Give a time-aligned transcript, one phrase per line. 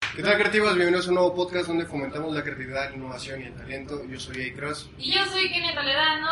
[0.00, 0.74] ¿Qué tal creativos?
[0.74, 4.02] Bienvenidos a un nuevo podcast donde fomentamos la creatividad, la innovación y el talento.
[4.06, 4.54] Yo soy A.
[4.54, 4.90] Cross.
[4.98, 6.28] Y yo soy Kenia Toledano.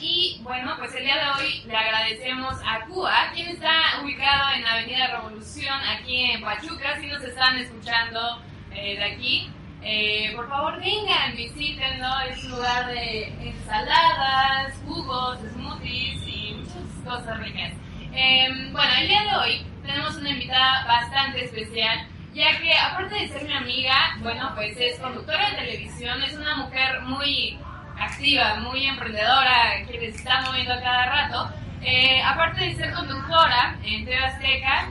[0.00, 4.66] Y bueno, pues el día de hoy le agradecemos a CUA, quien está ubicado en
[4.66, 7.00] Avenida Revolución, aquí en Pachuca.
[7.00, 9.50] Si nos están escuchando eh, de aquí,
[9.82, 12.20] eh, por favor vengan, visiten, ¿no?
[12.22, 17.72] Es un lugar de ensaladas, jugos, smoothies y muchas cosas ricas.
[18.12, 23.28] Eh, bueno, el día de hoy tenemos una invitada bastante especial, ya que aparte de
[23.28, 27.58] ser mi amiga, bueno, pues es conductora de televisión, es una mujer muy
[27.98, 31.54] activa, muy emprendedora, que se está moviendo a cada rato.
[31.82, 34.88] Eh, aparte de ser conductora en TV Azteca,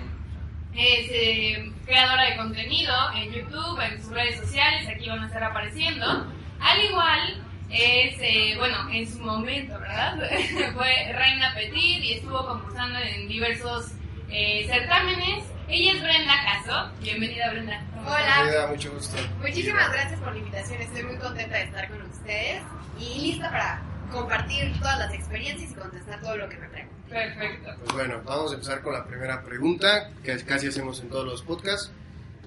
[0.76, 5.44] es eh, creadora de contenido en YouTube, en sus redes sociales, aquí van a estar
[5.44, 6.28] apareciendo.
[6.60, 10.18] Al igual es, eh, bueno, en su momento, ¿verdad?
[10.76, 13.92] Fue Reina Petit y estuvo concursando en diversos
[14.30, 15.46] eh, certámenes.
[15.68, 16.92] Ella es Brenda Caso.
[17.02, 17.82] Bienvenida, Brenda.
[17.94, 19.18] Bienvenida, mucho gusto.
[19.40, 20.82] Muchísimas gracias por la invitación.
[20.82, 22.64] Estoy muy contenta de estar con ustedes
[23.00, 23.82] y lista para
[24.12, 26.99] compartir todas las experiencias y contestar todo lo que me pregunten.
[27.10, 27.76] Perfecto.
[27.80, 31.42] Pues bueno, vamos a empezar con la primera pregunta que casi hacemos en todos los
[31.42, 31.92] podcasts.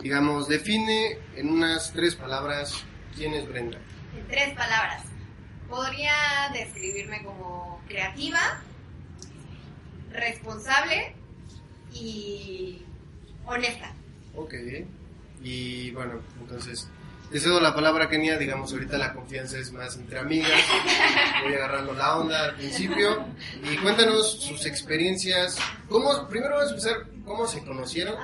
[0.01, 3.79] Digamos, define en unas tres palabras quién es Brenda.
[4.17, 5.05] En tres palabras.
[5.69, 6.13] Podría
[6.53, 8.63] describirme como creativa,
[10.13, 11.15] responsable
[11.93, 12.83] y
[13.47, 13.93] honesta.
[14.35, 14.55] Ok.
[15.43, 16.89] Y bueno, entonces,
[17.33, 18.37] te cedo la palabra, Kenia.
[18.39, 20.61] Digamos, ahorita la confianza es más entre amigas.
[21.43, 23.25] Voy agarrando la onda al principio.
[23.73, 25.59] Y cuéntanos sus experiencias.
[25.89, 28.15] ¿Cómo, primero vamos a empezar, ¿cómo se conocieron?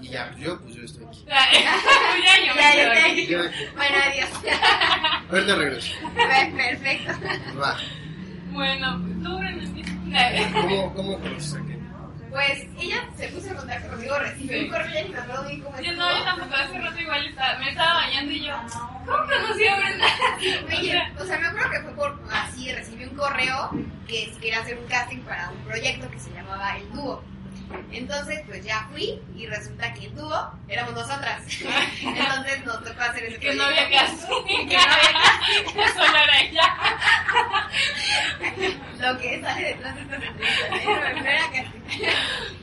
[0.00, 1.24] Y ya, pues yo, pues yo estoy aquí.
[1.28, 3.42] ya, yo me Ya.
[3.42, 4.28] Yo- Bueno, adiós.
[5.30, 5.92] Ahorita regreso.
[6.14, 7.12] Per- Perfecto.
[7.20, 7.76] Pues va.
[8.52, 10.52] Bueno, tú, Brenda, empieza.
[10.60, 11.79] ¿Cómo, cómo conoces a Kenia?
[12.30, 15.80] Pues ella se puso en contacto conmigo, recibió un correo ni me acuerdo bien cómo
[15.80, 18.54] Yo no, yo tampoco, hace rato igual estaba, me estaba bañando y yo,
[19.04, 20.06] ¿cómo conocí a Brenda?
[20.78, 23.70] Oye, o sea, me acuerdo que fue por así, recibí un correo
[24.06, 27.22] que si quería hacer un casting para un proyecto que se llamaba El Dúo.
[27.92, 31.42] Entonces, pues ya fui y resulta que dúo éramos nosotras.
[32.02, 34.44] Entonces nos tocó hacer ese Que no había casting.
[34.68, 36.76] Que no había Solo era ella.
[39.00, 41.52] Lo que sale detrás de estas entrevistas.
[41.52, 42.12] ¿eh?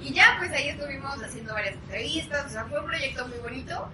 [0.03, 2.46] Y ya, pues ahí estuvimos haciendo varias entrevistas.
[2.46, 3.90] O sea, fue un proyecto muy bonito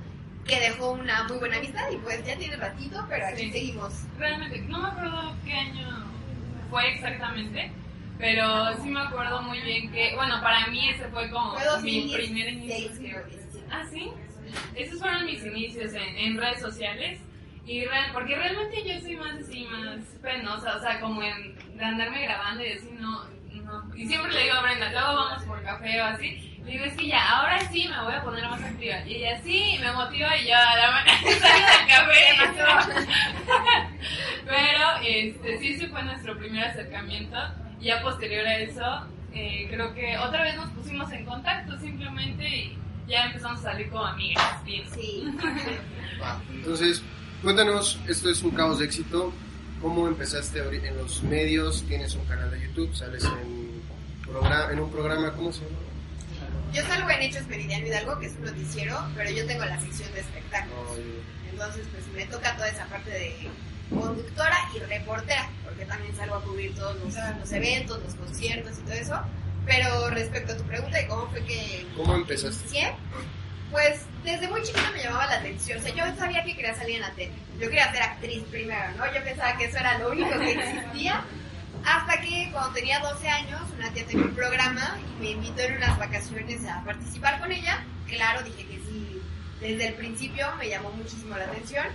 [0.45, 3.51] que dejó una muy buena amistad y pues ya tiene ratito, pero aquí Sí.
[3.51, 3.93] seguimos.
[4.19, 6.05] Realmente, no me acuerdo qué año
[6.69, 7.71] fue exactamente,
[8.23, 12.53] pero sí me acuerdo muy bien que, bueno, para mí ese fue como mi primer
[12.53, 12.89] inicio.
[12.89, 13.67] 2016, creo, 17.
[13.69, 14.11] Ah, sí.
[14.75, 17.19] Esos fueron mis inicios en, en redes sociales.
[17.65, 21.83] Y real, porque realmente yo soy más así, más penosa, o sea, como en, de
[21.83, 23.93] andarme grabando y decir, no, no.
[23.93, 26.61] Y siempre le digo a Brenda, luego vamos por café o así.
[26.63, 29.05] Le digo, es que ya, ahora sí me voy a poner más activa.
[29.05, 32.87] Y ella sí, me motiva y ya, la manera del café.
[34.45, 37.62] Pero, este, sí, sí fue nuestro primer acercamiento.
[37.83, 42.47] Y ya posterior a eso, eh, creo que otra vez nos pusimos en contacto simplemente
[42.47, 42.77] y
[43.09, 44.63] ya empezamos a salir como amigas.
[44.63, 44.85] Bien.
[44.95, 45.25] Sí.
[46.21, 46.41] Va.
[46.49, 47.01] Entonces,
[47.41, 49.33] cuéntanos, esto es un caos de éxito.
[49.81, 51.83] ¿Cómo empezaste en los medios?
[51.83, 52.95] ¿Tienes un canal de YouTube?
[52.95, 53.81] ¿Sales en,
[54.71, 55.33] en un programa?
[55.33, 55.77] ¿Cómo se llama?
[56.71, 60.09] Yo salgo en Hechos Meridiano Hidalgo, que es un noticiero, pero yo tengo la sección
[60.13, 60.99] de espectáculos.
[61.51, 63.49] Entonces, pues me toca toda esa parte de
[63.89, 68.81] conductora y reportera, porque también salgo a cubrir todos los, los eventos, los conciertos y
[68.81, 69.19] todo eso.
[69.65, 72.61] Pero respecto a tu pregunta de cómo fue que ¿Cómo empezaste?
[72.63, 72.93] inicié,
[73.71, 75.79] pues desde muy chiquita me llamaba la atención.
[75.79, 77.33] O sea, yo sabía que quería salir en la tele.
[77.59, 79.05] Yo quería ser actriz primero, ¿no?
[79.13, 81.23] Yo pensaba que eso era lo único que existía.
[81.85, 85.77] Hasta que cuando tenía 12 años, una tía tenía un programa y me invitó en
[85.77, 87.83] unas vacaciones a participar con ella.
[88.07, 89.21] Claro, dije que sí.
[89.59, 91.85] Desde el principio me llamó muchísimo la atención.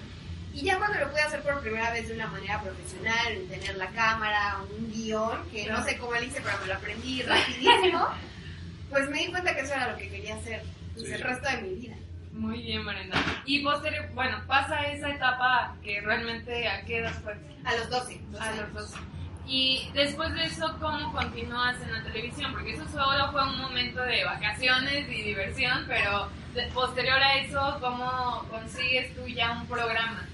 [0.58, 3.76] Y ya cuando lo pude hacer por primera vez de una manera profesional, en tener
[3.76, 8.08] la cámara, un guion, que no sé cómo lo hice, pero me lo aprendí rapidísimo,
[8.90, 10.62] pues me di cuenta que eso era lo que quería hacer
[10.94, 11.12] pues, Sí.
[11.12, 11.94] el resto de mi vida.
[12.32, 13.16] Muy bien, Brenda.
[13.46, 17.36] Y posterior, bueno, pasa esa etapa que realmente a qué edad fue?
[17.64, 18.20] A los 12.
[18.32, 18.74] 12 A los años.
[18.74, 18.98] 12.
[19.46, 22.52] Y después de eso, ¿cómo continúas en la televisión?
[22.52, 26.28] Porque eso solo fue un momento de vacaciones y diversión, pero
[26.74, 30.27] posterior a eso, ¿cómo consigues tú ya un programa?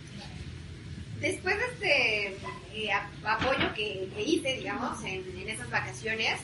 [1.24, 2.36] Después de este
[2.74, 2.90] eh,
[3.24, 6.38] apoyo que, hice, digamos, en, en esas vacaciones,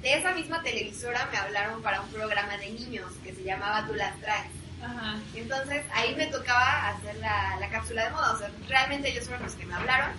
[0.00, 3.92] de esa misma televisora me hablaron para un programa de niños que se llamaba Tú
[3.92, 4.50] las traes.
[4.82, 5.18] Ajá.
[5.34, 8.32] Entonces ahí me tocaba hacer la, la cápsula de moda.
[8.32, 10.12] O sea, realmente ellos fueron los que me hablaron.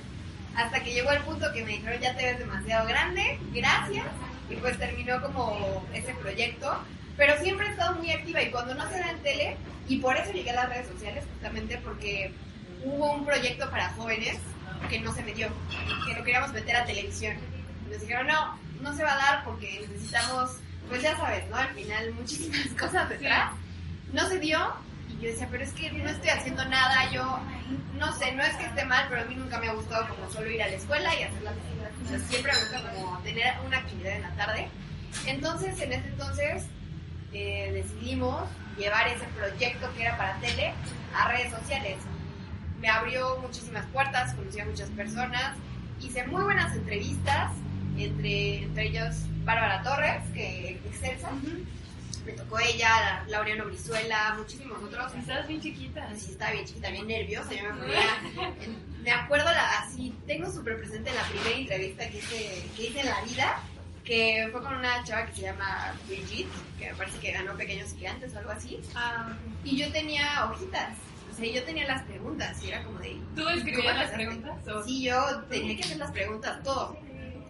[0.55, 4.05] Hasta que llegó el punto que me dijeron, ya te ves demasiado grande, gracias.
[4.47, 6.71] Y pues terminó como ese proyecto.
[7.17, 9.57] Pero siempre he estado muy activa y cuando no se da en tele,
[9.87, 12.31] y por eso llegué a las redes sociales, justamente porque
[12.83, 14.37] hubo un proyecto para jóvenes
[14.89, 15.47] que no se me dio,
[16.05, 17.37] que lo queríamos meter a televisión.
[17.89, 20.57] Nos dijeron, no, no se va a dar porque necesitamos,
[20.89, 21.55] pues ya sabes, ¿no?
[21.55, 23.51] Al final muchísimas cosas detrás.
[24.11, 24.59] No se dio
[25.09, 27.39] y yo decía, pero es que no estoy haciendo nada, yo
[27.97, 30.29] no sé, no es que esté mal, pero a mí nunca me ha gustado como
[30.31, 32.21] solo ir a la escuela y hacer las cosas.
[32.29, 34.67] siempre me gusta como tener una actividad en la tarde.
[35.25, 36.63] Entonces, en ese entonces,
[37.31, 38.43] eh, decidimos
[38.77, 40.73] llevar ese proyecto que era para tele
[41.15, 41.97] a redes sociales.
[42.83, 45.55] Me abrió muchísimas puertas, conocí a muchas personas,
[46.01, 47.53] hice muy buenas entrevistas,
[47.97, 49.15] entre, entre ellos
[49.45, 51.29] Bárbara Torres, que excelsa.
[52.25, 55.15] Me tocó ella, Laureano Brizuela, muchísimos otros.
[55.15, 56.13] Estabas bien chiquita.
[56.13, 57.53] Sí, estaba bien chiquita, bien nerviosa.
[57.53, 62.83] Yo me me acuerdo la, así, tengo súper presente la primera entrevista que hice, que
[62.87, 63.59] hice en la vida,
[64.03, 67.93] que fue con una chava que se llama Brigitte, que me parece que ganó Pequeños
[67.95, 68.81] Gigantes o algo así.
[68.93, 70.97] Ah, y yo tenía hojitas.
[71.33, 73.17] O sea, yo tenía las preguntas y era como de...
[73.35, 74.55] ¿Tú escribías las preguntas?
[74.85, 76.95] Sí, yo tenía que hacer las preguntas, todo.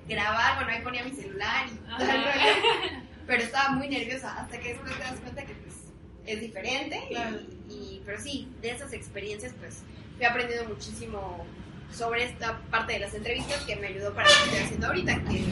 [0.07, 4.95] Grabar, bueno, ahí ponía mi celular y el pero estaba muy nerviosa hasta que después
[4.95, 5.75] te das cuenta que pues
[6.25, 7.01] es diferente
[7.69, 9.83] y, pero sí, de esas experiencias pues
[10.15, 11.45] fui aprendiendo muchísimo
[11.91, 15.15] sobre esta parte de las entrevistas que me ayudó para lo que estoy haciendo ahorita,
[15.25, 15.45] que,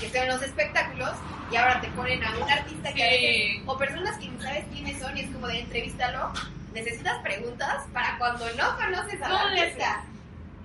[0.00, 1.12] que estoy en los espectáculos
[1.50, 5.16] y ahora te ponen a un artista que o personas que no sabes quiénes son
[5.16, 6.32] y es como de entrevístalo,
[6.72, 10.04] necesitas preguntas para cuando no conoces al artista.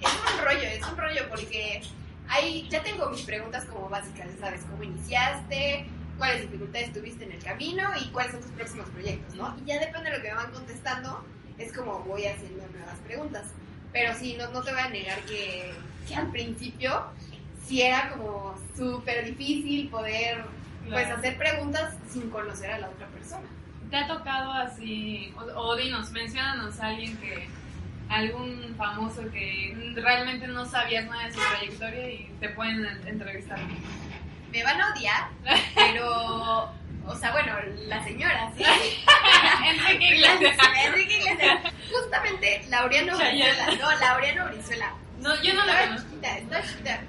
[0.01, 1.81] Es un rollo, es un rollo porque
[2.27, 4.61] ahí ya tengo mis preguntas como básicas, ¿sabes?
[4.69, 5.87] ¿Cómo iniciaste?
[6.17, 7.89] ¿Cuáles dificultades tuviste en el camino?
[8.01, 9.55] Y cuáles son tus próximos proyectos, ¿no?
[9.61, 11.25] Y ya depende de lo que me van contestando,
[11.57, 13.47] es como voy haciendo nuevas preguntas.
[13.91, 15.73] Pero sí, no, no te voy a negar que,
[16.07, 17.05] que al principio
[17.65, 20.43] sí era como súper difícil poder
[20.89, 23.47] pues hacer preguntas sin conocer a la otra persona.
[23.89, 27.47] ¿Te ha tocado así, o, o dinos, mencionanos a alguien que
[28.09, 33.59] algún famoso que realmente no sabías nada de su trayectoria y te pueden entrevistar.
[34.51, 35.29] Me van a odiar,
[35.75, 36.71] pero,
[37.05, 37.53] o sea, bueno,
[37.87, 38.63] la señora, ¿sí?
[39.65, 40.57] Enrique Iglesias.
[40.85, 41.73] Enrique Iglesias.
[41.91, 43.65] Justamente, Laureano Brizuela.
[43.79, 44.93] No, Laureano Brizuela.
[45.19, 46.07] No, yo no la conozco.
[46.21, 47.01] Está chiquita.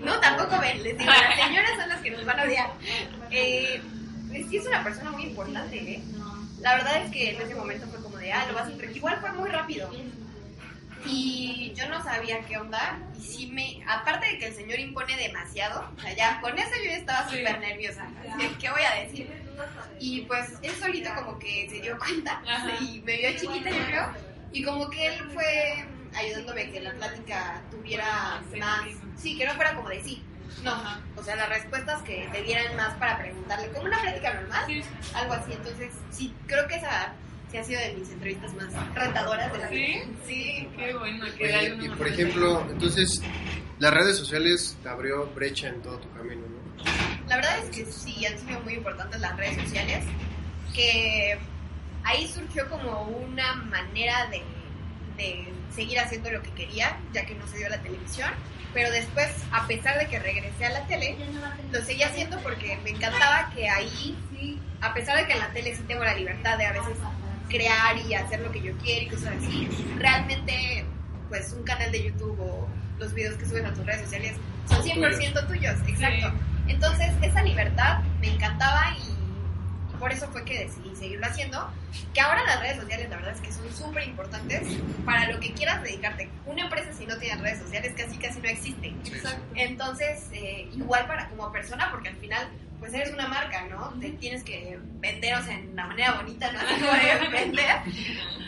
[0.00, 2.70] No, tampoco ven, les digo, las señoras son las que nos van a odiar.
[3.30, 3.82] Eh,
[4.32, 6.02] es que es una persona muy importante, ¿eh?
[6.60, 8.96] La verdad es que en ese momento fue como de, ah, lo vas a entrevistar.
[8.96, 9.90] Igual fue muy rápido.
[11.06, 15.16] Y yo no sabía qué onda y sí me, aparte de que el señor impone
[15.16, 18.06] demasiado, o sea, ya con eso yo estaba súper nerviosa,
[18.58, 19.30] ¿qué voy a decir?
[19.98, 22.42] Y pues él solito como que se dio cuenta
[22.80, 24.12] y me vio chiquita yo creo
[24.52, 29.54] y como que él fue ayudándome a que la plática tuviera más, sí, que no
[29.54, 30.22] fuera como de sí,
[30.62, 30.74] no,
[31.16, 34.82] o sea, las respuestas que te dieran más para preguntarle, como una plática normal,
[35.14, 37.14] algo así, entonces sí, creo que esa
[37.50, 40.04] sí ha sido de mis entrevistas más rentadoras de la vida.
[40.26, 41.26] Sí, qué bueno.
[41.82, 43.22] y por ejemplo, entonces,
[43.78, 46.60] las redes sociales te abrió brecha en todo tu camino, ¿no?
[47.28, 50.04] La verdad es que sí, han sido muy importantes las redes sociales,
[50.74, 51.38] que
[52.04, 54.42] ahí surgió como una manera de,
[55.16, 58.30] de seguir haciendo lo que quería, ya que no se dio la televisión.
[58.72, 61.16] Pero después, a pesar de que regresé a la tele,
[61.72, 64.16] lo seguí haciendo porque me encantaba que ahí,
[64.80, 66.96] a pesar de que en la tele sí tengo la libertad de a veces
[67.48, 69.68] crear y hacer lo que yo quiero y cosas así.
[69.98, 70.84] Realmente,
[71.28, 74.36] pues un canal de YouTube o los videos que subes a tus redes sociales
[74.68, 76.32] son 100% tuyos, exacto.
[76.68, 79.19] Entonces, esa libertad me encantaba y,
[80.00, 81.70] por eso fue que decidí seguirlo haciendo.
[82.14, 84.62] Que ahora las redes sociales, la verdad es que son súper importantes
[85.04, 86.28] para lo que quieras dedicarte.
[86.46, 88.92] Una empresa, si no tiene redes sociales, casi casi no existe.
[89.54, 92.48] Entonces, eh, igual para como persona, porque al final
[92.80, 93.90] pues eres una marca, ¿no?
[94.00, 96.60] Te tienes que vender, o sea, en una manera bonita, ¿no?
[96.60, 97.76] de vender,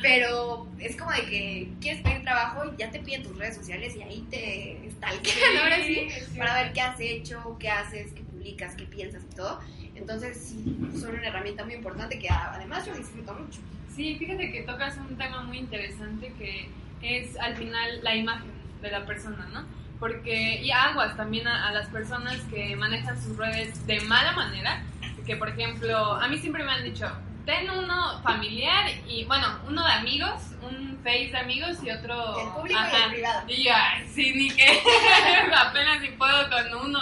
[0.01, 3.95] pero es como de que quieres pedir trabajo y ya te piden tus redes sociales
[3.95, 8.75] y ahí te stalkean, ahora sí, para ver qué has hecho, qué haces, qué publicas,
[8.75, 9.61] qué piensas y todo.
[10.03, 13.61] Entonces, sí, son una herramienta muy importante que además yo disfruto mucho.
[13.95, 16.69] Sí, fíjate que tocas un tema muy interesante que
[17.03, 19.65] es al final la imagen de la persona, ¿no?
[20.03, 24.83] porque, y aguas también a, a las personas que manejan sus redes de mala manera,
[25.25, 27.07] que por ejemplo, a mí siempre me han dicho,
[27.45, 32.39] ten uno familiar y, bueno, uno de amigos, un face de amigos y otro...
[32.41, 33.43] El público y el privado.
[33.49, 34.81] Y yo, ay, sí, ni que
[35.57, 37.01] apenas si puedo con uno.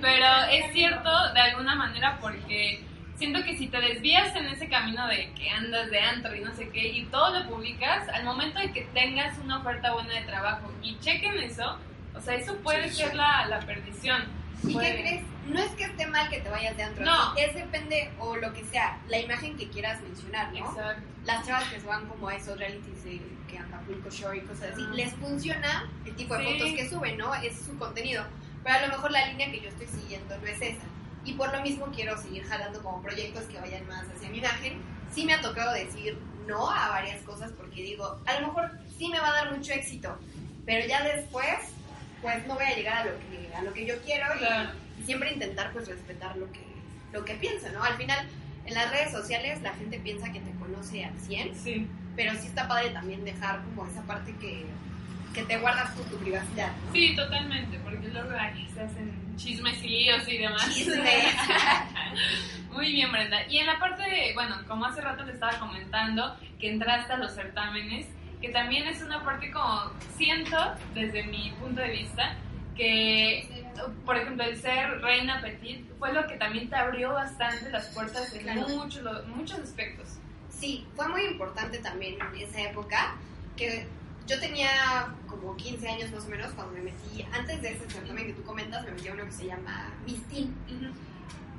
[0.00, 2.82] Pero es cierto de alguna manera porque
[3.16, 6.54] siento que si te desvías en ese camino de que andas de antro y no
[6.54, 10.22] sé qué y todo lo publicas, al momento de que tengas una oferta buena de
[10.22, 11.78] trabajo y chequen eso,
[12.14, 13.16] o sea, eso puede Sí, ser sí.
[13.16, 14.22] la, la perdición.
[14.64, 15.24] ¿Y Puede- qué crees?
[15.46, 17.04] No es que esté mal que te vayas de antro.
[17.04, 17.36] No.
[17.36, 20.58] Es depende, o lo que sea, la imagen que quieras mencionar, ¿no?
[20.58, 21.02] Exacto.
[21.24, 24.72] Las chavas que se van como a esos realities de que Acapulco Shore y cosas
[24.72, 24.92] así, Ah.
[24.94, 26.52] les funciona el tipo de Sí.
[26.58, 27.34] fotos que suben, ¿no?
[27.36, 28.24] Es su contenido.
[28.64, 30.82] Pero a lo mejor la línea que yo estoy siguiendo no es esa.
[31.24, 34.80] Y por lo mismo quiero seguir jalando como proyectos que vayan más hacia mi imagen.
[35.12, 39.08] Sí me ha tocado decir no a varias cosas porque digo, a lo mejor sí
[39.08, 40.16] me va a dar mucho éxito,
[40.64, 41.46] pero ya después,
[42.22, 44.70] pues no voy a llegar a lo que, a lo que yo quiero y Claro.
[45.06, 46.60] Siempre intentar pues respetar lo que,
[47.12, 47.82] lo que piensa, ¿no?
[47.82, 48.26] Al final,
[48.66, 51.86] en las redes sociales la gente piensa que te conoce al 100, Sí.
[52.14, 54.66] pero sí está padre también dejar como esa parte que,
[55.32, 56.92] que te guardas con tu privacidad, ¿no?
[56.92, 60.74] Sí, totalmente, porque luego ahí se hacen chismes y líos y demás.
[60.74, 61.34] Chismes.
[62.72, 63.46] Muy bien, Brenda.
[63.48, 67.16] Y en la parte de, bueno, como hace rato te estaba comentando, que entraste a
[67.18, 68.06] los certámenes,
[68.40, 70.56] que también es una parte como, siento,
[70.94, 72.34] desde mi punto de vista,
[72.76, 73.64] que,
[74.04, 78.32] por ejemplo, el ser reina petit fue lo que también te abrió bastante las puertas
[78.34, 78.68] en Claro.
[78.68, 80.08] muchos, muchos aspectos.
[80.50, 83.16] Sí, fue muy importante también en esa época,
[83.56, 83.86] que
[84.26, 84.68] yo tenía
[85.28, 88.42] como 15 años más o menos cuando me metí, antes de ese certamen que tú
[88.42, 90.54] comentas, me metí a uno que se llama Miss Teen.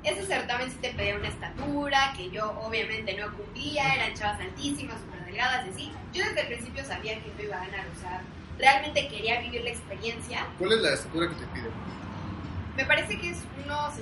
[0.04, 5.00] Ese certamen sí te pedía una estatura, que yo obviamente no cumplía, eran chavas altísimas,
[5.00, 5.92] súper delgadas y así.
[6.12, 8.22] Yo desde el principio sabía que no iba a ganar, o sea,
[8.58, 10.46] realmente quería vivir la experiencia.
[10.58, 11.70] ¿Cuál es la estatura que te piden?
[12.76, 13.92] Me parece que es 1.65, más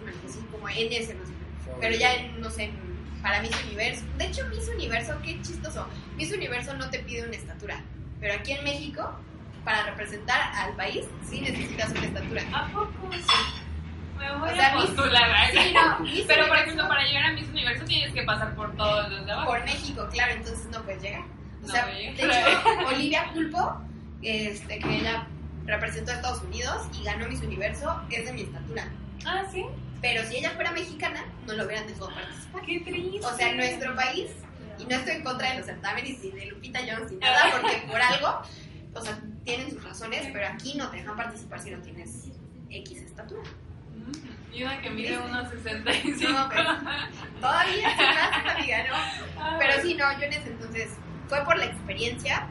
[0.00, 1.78] o menos, así como en ese más o menos.
[1.80, 2.70] Pero ya, en, no sé,
[3.22, 4.04] para Miss Universo.
[4.18, 5.86] De hecho, Miss Universo, qué chistoso.
[6.16, 7.80] Miss Universo no te pide una estatura.
[8.20, 9.18] Pero aquí en México,
[9.64, 12.42] para representar al país, sí necesitas una estatura.
[12.52, 13.08] ¿A poco?
[14.18, 15.50] Me voy O sea, a postular.
[15.52, 18.74] Sí, no, Miss Pero, por ejemplo, para llegar a Miss Universo tienes que pasar por
[18.76, 19.50] todos los de abajo.
[19.50, 21.22] Por México, claro, entonces no puedes llegar.
[21.64, 22.26] O sea, de hecho,
[22.86, 23.80] Olivia Pulpo,
[24.22, 25.26] este, que ella
[25.66, 28.88] representó a Estados Unidos y ganó Miss Universo, es de mi estatura.
[29.24, 29.64] Ah, sí.
[30.02, 32.62] Pero si ella fuera mexicana, no lo hubieran dejado participar.
[32.66, 33.26] Qué triste.
[33.26, 34.30] O sea, en nuestro país,
[34.78, 37.84] y no estoy en contra de los certámenes ni de Lupita Jones ni nada, porque
[37.90, 38.42] por algo,
[38.94, 42.28] o sea, tienen sus razones, pero aquí no te dejan participar si no tienes
[42.70, 43.42] X estatura.
[43.94, 46.30] Mm, Y una que mide unos 65.
[46.30, 46.66] No, pues,
[47.40, 49.58] Todavía más, amiga, ¿no?
[49.58, 50.90] Pero sí, no, yo en ese entonces
[51.34, 52.46] fue por la experiencia.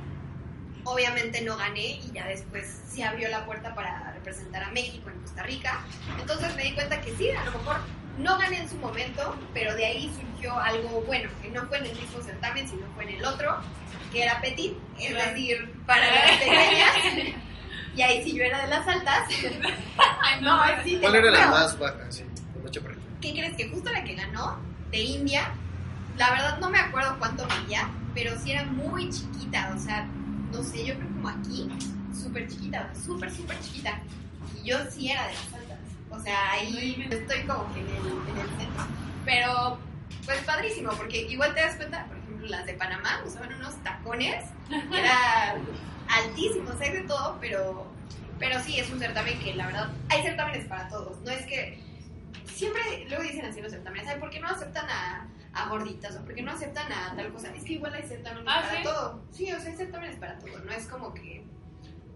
[0.83, 5.19] Obviamente no gané y ya después se abrió la puerta para representar a México en
[5.21, 5.79] Costa Rica.
[6.19, 7.77] Entonces me di cuenta que sí, a lo mejor
[8.17, 11.85] no gané en su momento, pero de ahí surgió algo bueno, que no fue en
[11.85, 13.55] el mismo certamen, sino fue en el otro,
[14.11, 15.29] que era petit, es Claro.
[15.31, 17.37] decir, para las pequeñas.
[17.95, 19.29] Y ahí sí yo era de las altas.
[20.21, 22.11] Ay, No, no, sí, ¿Cuál era la más baja?
[22.11, 22.23] Sí.
[23.21, 23.55] ¿Qué crees?
[23.55, 24.59] Que justo la que ganó
[24.91, 25.49] de India,
[26.17, 30.07] la verdad no me acuerdo cuánto medía, pero sí era muy chiquita, o sea,
[30.51, 31.69] no sé, yo creo como aquí,
[32.13, 33.99] súper chiquita, o súper, súper chiquita.
[34.61, 35.79] Y yo sí era de las altas,
[36.11, 38.85] o sea, ahí estoy como que en el, en el centro.
[39.25, 39.79] Pero,
[40.25, 44.45] pues padrísimo, porque igual te das cuenta, por ejemplo, las de Panamá usaban unos tacones,
[44.69, 45.55] que era
[46.09, 47.87] altísimos, hay de todo, pero,
[48.37, 51.79] pero sí, es un certamen que la verdad, hay certámenes para todos, no es que
[52.45, 56.23] siempre luego dicen así los certámenes, ¿sabes por qué no aceptan a, a gorditas o
[56.25, 57.53] por qué no aceptan a tal cosa?
[57.55, 58.83] Es que igual hay certámenes Ah, para ¿sí?
[58.83, 59.23] todo.
[59.31, 61.43] Sí, o sea, hay certámenes para todo, no es como que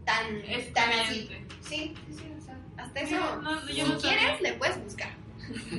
[0.05, 1.29] tan, Es tan así.
[1.61, 4.17] Sí, sí, sí, o sea, hasta Sí, eso, no, yo si no sabía.
[4.19, 5.09] quieres, le puedes buscar.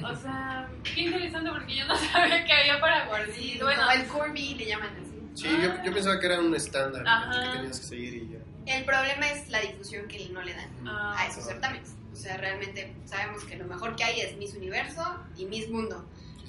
[0.03, 3.63] O sea, qué interesante porque yo no sabía que había para Sí, guardar.
[3.63, 5.19] bueno, como el curvy le llaman así.
[5.35, 8.75] Sí, yo, yo pensaba que era un estándar que tenías que seguir y ya.
[8.77, 11.95] El problema es la difusión que no le dan Ah, a esos certámenes.
[12.13, 15.03] O sea, realmente sabemos que lo mejor que hay es Miss Universo
[15.37, 16.05] y Miss Mundo.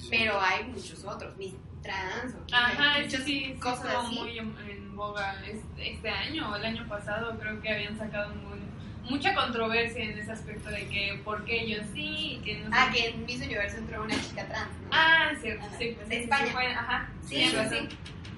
[0.08, 1.52] Pero hay muchos otros, Miss
[1.82, 4.18] Trans o Ajá, hay muchas sí, cosas así.
[4.18, 7.38] muy en, boga este, este año o el año pasado.
[7.38, 8.60] Creo que habían sacado muy-
[9.08, 12.72] mucha controversia en ese aspecto de que por qué yo sí y que no sé.
[12.76, 14.88] Ah, que en Miss Universo entró una chica trans, ¿no?
[14.92, 16.46] Ah, cierto, Ajá, sí, pues de España.
[16.46, 17.88] sí ajá, sí, sí, sí.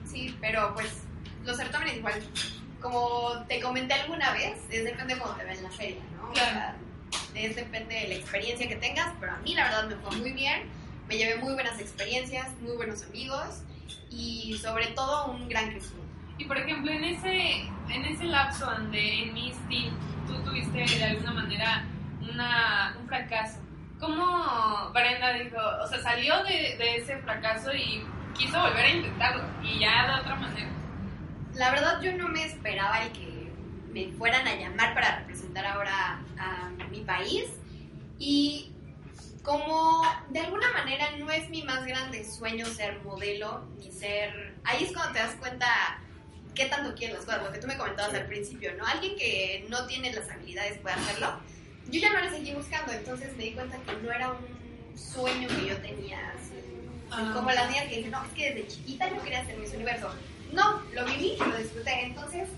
[0.06, 1.02] Sí, pero pues
[1.44, 2.14] los certámenes igual,
[2.80, 6.30] como te comenté alguna vez, es depende de cómo te ven en la feria, ¿no?
[6.30, 6.76] O sea,
[7.34, 10.32] es depende de la experiencia que tengas, pero a mí la verdad me fue muy
[10.32, 10.62] bien,
[11.12, 13.64] me llevé muy buenas experiencias, muy buenos amigos
[14.10, 16.10] y sobre todo un gran crecimiento.
[16.38, 19.92] Y por ejemplo, en ese, en ese lapso donde en Miss Teen
[20.26, 21.84] tú tuviste de alguna manera
[22.22, 23.58] una, un fracaso.
[24.00, 28.02] ¿Cómo Brenda dijo, o sea, salió de, de ese fracaso y
[28.34, 30.70] quiso volver a intentarlo y ya de otra manera?
[31.52, 33.52] La verdad yo no me esperaba el que
[33.92, 37.50] me fueran a llamar para representar ahora a mi país
[38.18, 38.71] y
[39.42, 44.54] como de alguna manera no es mi más grande sueño ser modelo ni ser...
[44.64, 45.66] Ahí es cuando te das cuenta
[46.54, 48.86] qué tanto quieres las cosas, lo que tú me comentabas al principio, ¿no?
[48.86, 51.40] Alguien que no tiene las habilidades puede hacerlo.
[51.90, 55.48] Yo ya no le seguí buscando, entonces me di cuenta que no era un sueño
[55.48, 56.52] que yo tenía, así,
[57.10, 57.32] Ah.
[57.34, 60.14] como las niñas que dicen, no, es que desde chiquita yo quería ser Miss Universo.
[60.52, 62.04] No, lo viví y lo disfruté.
[62.04, 62.48] Entonces,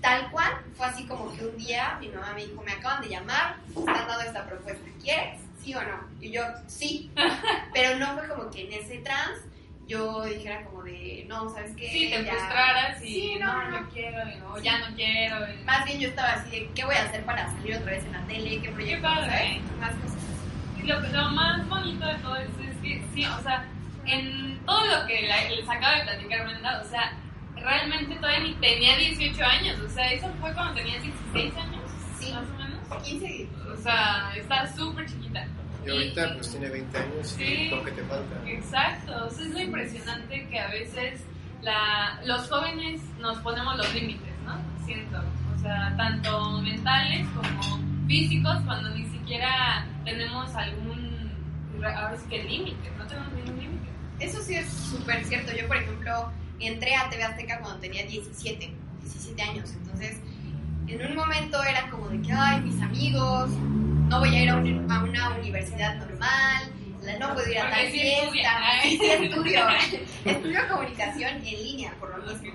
[0.00, 3.08] tal cual, fue así como que un día mi mamá me dijo, me acaban de
[3.08, 5.40] llamar, te han dado esta propuesta, ¿quieres?
[5.68, 5.98] ¿Sí o no?
[6.18, 7.10] Y yo, sí.
[7.74, 9.42] Pero no fue como que en ese trance
[9.86, 11.90] yo dijera como de, no, ¿sabes qué?
[11.90, 13.88] Sí, te Ya- frustraras y Sí, no, no, no.
[13.90, 14.62] quiero, no, Sí.
[14.62, 15.36] ya no quiero.
[15.52, 18.04] y- Más bien yo estaba así de, ¿qué voy a hacer para salir otra vez
[18.06, 18.62] en la tele?
[18.62, 19.02] ¿Qué proyecto?
[19.02, 19.26] padre.
[19.30, 19.60] ¿sabes?
[19.78, 20.16] Más cosas.
[20.78, 23.66] Y Lo, lo más bonito de todo esto es que, sí, o sea,
[24.06, 27.12] en todo lo que la- les acabo de platicar, Brenda, o sea,
[27.56, 31.82] realmente todavía ni tenía 18 años, o sea, eso fue cuando tenías 16 años,
[32.18, 32.32] Sí.
[32.32, 33.02] más o menos.
[33.04, 35.46] 15 O sea, está súper chiquita.
[35.88, 37.68] Y ahorita pues tiene 20 años y Sí.
[37.70, 38.36] lo que te falta.
[38.46, 41.22] Exacto, o sea, es lo impresionante que a veces
[41.62, 44.54] la, los jóvenes nos ponemos los límites, ¿no?
[44.84, 45.18] Siento,
[45.56, 51.32] o sea, tanto mentales como físicos, cuando ni siquiera tenemos algún,
[51.82, 53.88] ahora sí que límite, no tenemos ningún límite.
[54.20, 55.52] Eso sí es súper cierto.
[55.56, 56.30] Yo, por ejemplo,
[56.60, 59.72] entré a TV Azteca cuando tenía 17, 17 años.
[59.72, 60.20] Entonces,
[60.86, 63.50] en un momento era como de que, ay, mis amigos,
[64.08, 66.62] no voy a ir a, un- a una universidad normal,
[67.18, 68.50] no puedo ir a tal sí fiesta.
[68.82, 69.60] Sí, sí estudio.
[70.24, 72.52] estudio comunicación en línea, por lo mismo,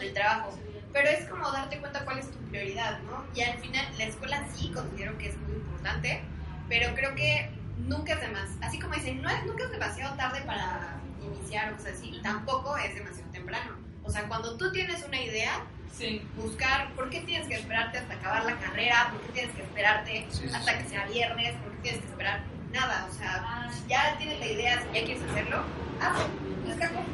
[0.00, 0.58] el trabajo.
[0.92, 3.24] Pero es como darte cuenta cuál es tu prioridad, ¿no?
[3.34, 6.22] Y al final, la escuela sí considero que es muy importante,
[6.68, 7.50] pero creo que
[7.86, 8.48] nunca es de más.
[8.62, 12.76] Así como dicen, no es, nunca es demasiado tarde para iniciar o cosas así, tampoco
[12.78, 13.72] es demasiado temprano.
[14.08, 18.14] O sea, cuando tú tienes una idea, Sí, buscar por qué tienes que esperarte hasta
[18.14, 20.82] acabar la carrera, por qué tienes que esperarte Sí, sí, hasta sí.
[20.84, 22.40] que sea viernes, por qué tienes que esperar
[22.72, 23.08] nada.
[23.10, 25.62] O sea, si ya tienes la idea, si ya quieres hacerlo,
[26.00, 26.24] hazlo.
[26.64, 27.04] Busca cómo.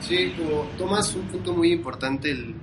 [0.00, 2.54] Sí, como tomas un punto muy importante, el-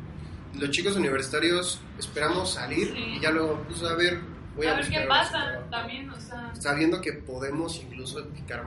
[0.53, 3.15] los chicos universitarios esperamos salir Sí.
[3.17, 4.19] y ya luego, pues a ver,
[4.55, 8.63] voy a, a ver qué pasa también, o sea, Sabiendo que podemos incluso picar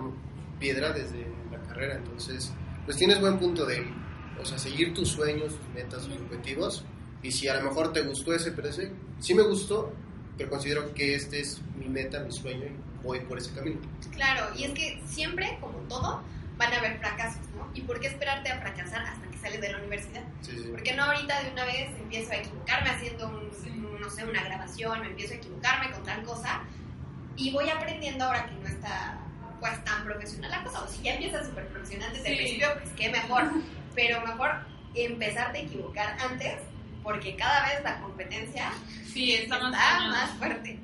[0.58, 2.52] piedra desde la carrera, entonces,
[2.86, 3.86] pues tienes buen punto de,
[4.40, 6.84] o sea, seguir tus sueños, tus metas, tus objetivos,
[7.22, 9.92] y si a lo mejor te gustó ese precio, sí me gustó,
[10.36, 13.80] pero considero que este es mi meta, mi sueño, y voy por ese camino.
[14.12, 16.22] Claro, y es que siempre, como todo,
[16.56, 17.68] van a haber fracasos, ¿no?
[17.74, 20.22] ¿Y por qué esperarte a fracasar hasta que sales de la universidad?
[20.42, 20.68] Sí, sí.
[20.70, 23.70] ¿Por qué no ahorita de una vez empiezo a equivocarme haciendo un, Sí.
[23.70, 26.62] un, no sé, una grabación, me empiezo a equivocarme con tal cosa
[27.36, 29.18] y voy aprendiendo ahora que no está
[29.60, 32.38] pues tan profesional la cosa, o si ya empiezas súper profesional desde el Sí.
[32.42, 33.50] principio, pues qué mejor,
[33.94, 34.50] pero mejor
[34.94, 36.54] empezarte a equivocar antes
[37.02, 38.72] porque cada vez la competencia
[39.12, 40.78] sí, está más fuerte.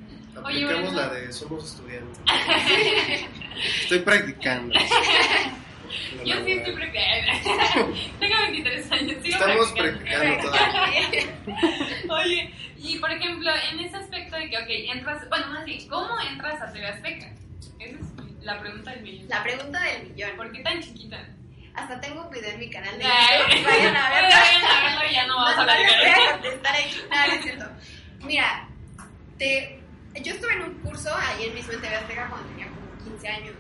[0.45, 1.09] Oye, Aplicamos bueno.
[1.09, 2.19] la de somos estudiantes.
[3.83, 4.75] Estoy practicando.
[6.25, 7.95] Yo sí estoy practicando.
[8.21, 10.51] Tengo 23 años, sigo Estamos practicando.
[10.51, 11.03] practicando todavía.
[12.09, 16.09] Oye, y por ejemplo, en ese aspecto de que, ok, entras, bueno, más bien, ¿cómo
[16.31, 17.33] entras a TV Azteca?
[17.81, 19.29] Esa es la pregunta del millón.
[19.29, 20.31] La pregunta del millón.
[20.37, 21.29] ¿Por qué tan chiquita?
[21.81, 23.65] Hasta tengo un video en mi canal de YouTube.
[23.71, 24.29] Vayan a verlo.
[24.29, 27.65] vayan a verlo y ya no vamos a No, es cierto.
[28.21, 28.69] Mira,
[29.39, 29.81] te,
[30.23, 33.55] yo estuve en un curso en Mismo en TV Azteca cuando tenía como 15 años.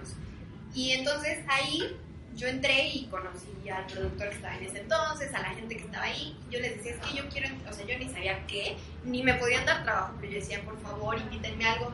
[0.74, 1.96] Y entonces ahí
[2.34, 5.84] yo entré y conocí al productor que estaba en ese entonces, a la gente que
[5.84, 6.36] estaba ahí.
[6.50, 9.34] Yo les decía, es que yo quiero, o sea, yo ni sabía qué, ni me
[9.34, 11.90] podían dar trabajo, pero yo decía, por favor, invítenme algo.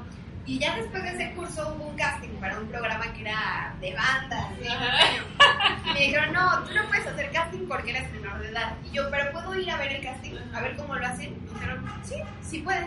[0.47, 3.93] Y ya después de ese curso hubo un casting para un programa que era de
[3.95, 5.81] bandas, Ajá.
[5.85, 8.75] y me dijeron, no, tú no puedes hacer casting porque eres menor de edad.
[8.85, 10.35] Y yo, pero ¿puedo ir a ver el casting?
[10.55, 11.37] A ver cómo lo hacen.
[11.47, 12.87] Me dijeron, sí, sí puedes.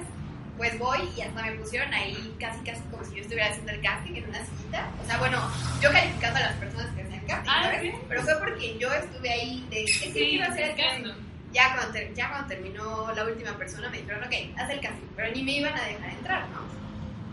[0.58, 3.82] Pues voy y hasta me pusieron ahí casi, casi como si yo estuviera haciendo el
[3.82, 4.88] casting en una sillita.
[5.02, 5.42] O sea, bueno,
[5.82, 7.82] yo calificando a las personas que hacían casting, Ah, ¿sabes?
[7.82, 7.92] ¿sí?
[8.10, 11.14] Pero fue porque yo estuve ahí de, es que quiero hacer el casting.
[11.54, 15.32] Ya cuando, ya cuando terminó la última persona me dijeron, ok, haz el casting, pero
[15.34, 16.79] ni me iban a dejar entrar, ¿no?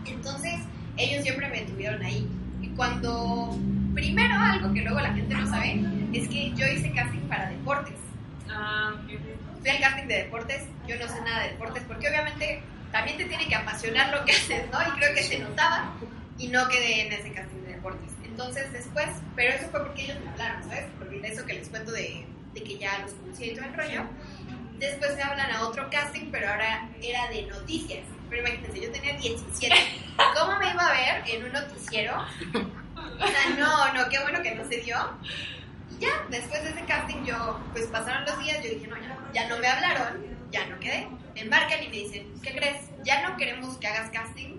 [0.07, 0.55] Entonces,
[0.97, 2.27] ellos siempre me tuvieron ahí.
[2.61, 3.57] Y cuando,
[3.93, 5.81] primero, algo que luego la gente no sabe,
[6.13, 7.95] es que yo hice casting para deportes.
[8.49, 8.93] Ah.
[9.59, 13.25] Fui al casting de deportes, yo no sé nada de deportes, porque obviamente también te
[13.25, 14.79] tiene que apasionar lo que haces, ¿no?
[14.81, 15.93] Y creo que se notaba
[16.37, 18.11] y no quedé en ese casting de deportes.
[18.23, 20.85] Entonces, después, pero eso fue porque ellos me hablaron, ¿sabes?
[20.99, 23.73] Porque de eso que les cuento de, de que ya los conocía y todo el
[23.73, 24.03] rollo.
[24.77, 28.05] Después me hablan a otro casting, pero ahora era de noticias.
[28.29, 29.75] Pero imagínense, yo tenía 17.
[30.37, 32.25] ¿Cómo me iba a ver en un noticiero?
[33.19, 34.97] O sea, no, no, qué bueno que no se dio.
[35.91, 39.17] Y ya, después de ese casting, yo, pues pasaron los días, yo dije, no, ya,
[39.33, 41.07] ya no me hablaron, ya no quedé.
[41.33, 42.89] Me marcan y me dicen, ¿qué crees?
[43.03, 44.57] Ya no queremos que hagas casting,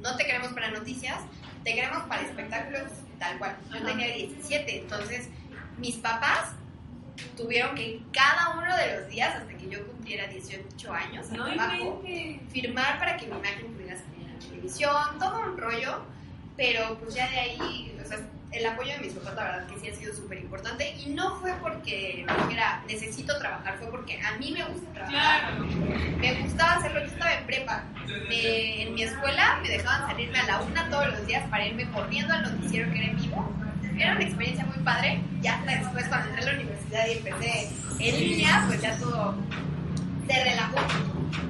[0.00, 1.18] no te queremos para noticias,
[1.64, 3.56] te queremos para espectáculos, tal cual.
[3.72, 5.28] Yo tenía 17, entonces
[5.78, 6.52] mis papás
[7.36, 12.02] tuvieron que cada uno de los días, hasta que yo cumpliera 18 años, No abajo,
[12.50, 16.02] firmar para que mi imagen pudiera salir en la televisión, todo un rollo,
[16.56, 18.18] pero pues ya de ahí, o sea,
[18.50, 21.36] el apoyo de mis papás, la verdad que sí ha sido súper importante y no
[21.40, 25.64] fue porque era necesito trabajar, fue porque a mí me gusta trabajar, Claro.
[26.18, 27.84] me gustaba hacerlo, yo estaba en prepa,
[28.28, 31.90] Me- en mi escuela me dejaban salirme a la una todos los días para irme
[31.92, 33.50] corriendo al noticiero que era en vivo.
[33.98, 35.20] Era una experiencia muy padre.
[35.40, 39.34] Ya hasta después, cuando entré a la universidad y empecé en línea, pues ya todo
[40.28, 40.76] se relajó.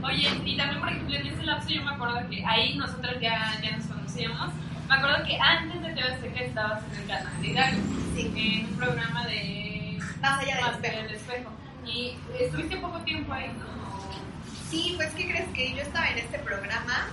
[0.05, 3.59] Oye, y también, por ejemplo, en ese lapso yo me acuerdo que ahí nosotras ya,
[3.62, 4.50] ya nos conocíamos.
[4.88, 7.81] Me acuerdo que antes de TV Azteca estabas en el canal de Hidalgo,
[8.14, 11.02] Sí, en un programa de más allá del Más espejo.
[11.02, 11.50] del espejo.
[11.87, 13.64] Y estuviste poco tiempo ahí, ¿no?
[14.70, 15.48] Sí, pues ¿qué crees?
[15.55, 17.07] Que yo estaba en este programa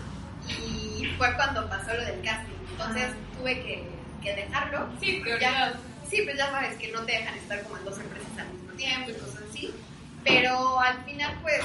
[0.48, 2.54] y fue cuando pasó lo del casting.
[2.72, 3.84] Entonces tuve que,
[4.22, 4.88] que dejarlo.
[5.00, 5.76] Sí, Ya, prioridad.
[6.10, 8.72] sí, pues ya sabes que no te dejan estar como en dos empresas al mismo
[8.74, 9.74] tiempo y cosas así.
[10.24, 11.62] Pero al final, pues,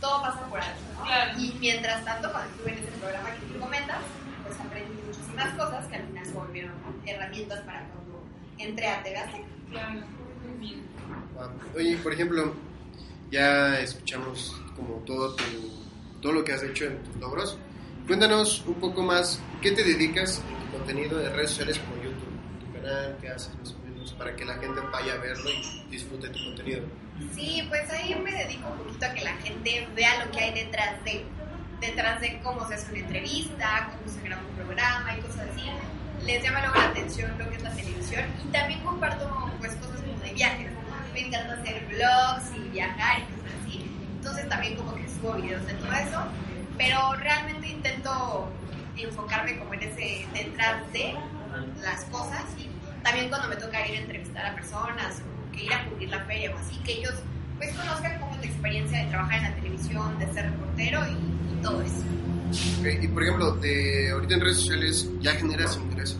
[0.00, 1.04] todo pasa por algo, ¿no?
[1.04, 1.38] Claro.
[1.38, 3.98] Y mientras tanto, cuando estuve en ese programa que tú comentas,
[4.46, 6.72] pues aprendí muchísimas cosas que al final se volvieron
[7.06, 8.22] herramientas para cuando
[8.58, 9.02] entré a.
[9.02, 10.82] Claro, muy bien.
[11.34, 11.50] Wow.
[11.76, 12.54] Oye, por ejemplo,
[13.30, 15.44] ya escuchamos como todo tu,
[16.20, 17.56] todo lo que has hecho en tus logros.
[18.12, 22.28] Cuéntanos un poco más, ¿qué te dedicas en tu contenido de redes sociales como YouTube?
[22.60, 24.12] Tu canal, ¿qué haces más o menos?
[24.12, 26.82] Para que la gente vaya a verlo y disfrute tu contenido.
[27.34, 30.52] Sí, pues ahí me dedico un poquito a que la gente vea lo que hay
[30.52, 31.24] detrás de,
[31.80, 35.70] detrás de cómo se hace una entrevista, cómo se graba un programa y cosas así.
[36.26, 40.02] Les llama luego la atención lo que es la televisión y también comparto pues cosas
[40.02, 40.70] como de viajes.
[41.14, 43.86] Me encanta hacer vlogs y viajar y cosas así.
[44.16, 46.26] Entonces también como que subo videos de todo eso,
[46.82, 48.48] pero realmente intento
[48.96, 51.14] enfocarme como en ese detrás de
[51.80, 52.68] las cosas y
[53.02, 56.24] también cuando me toca ir a entrevistar a personas o que ir a cubrir la
[56.24, 57.14] feria o así, que ellos
[57.56, 61.12] pues conozcan cómo es la experiencia de trabajar en la televisión, de ser reportero y,
[61.52, 62.02] y todo eso.
[62.80, 66.18] Ok, Y por ejemplo, de ahorita en redes sociales ya generas ingresos.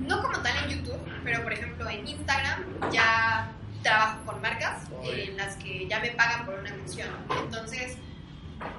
[0.00, 3.50] No como tal en YouTube, pero por ejemplo en Instagram ya
[3.82, 7.08] trabajo con marcas en las que ya me pagan por una mención.
[7.42, 7.98] Entonces,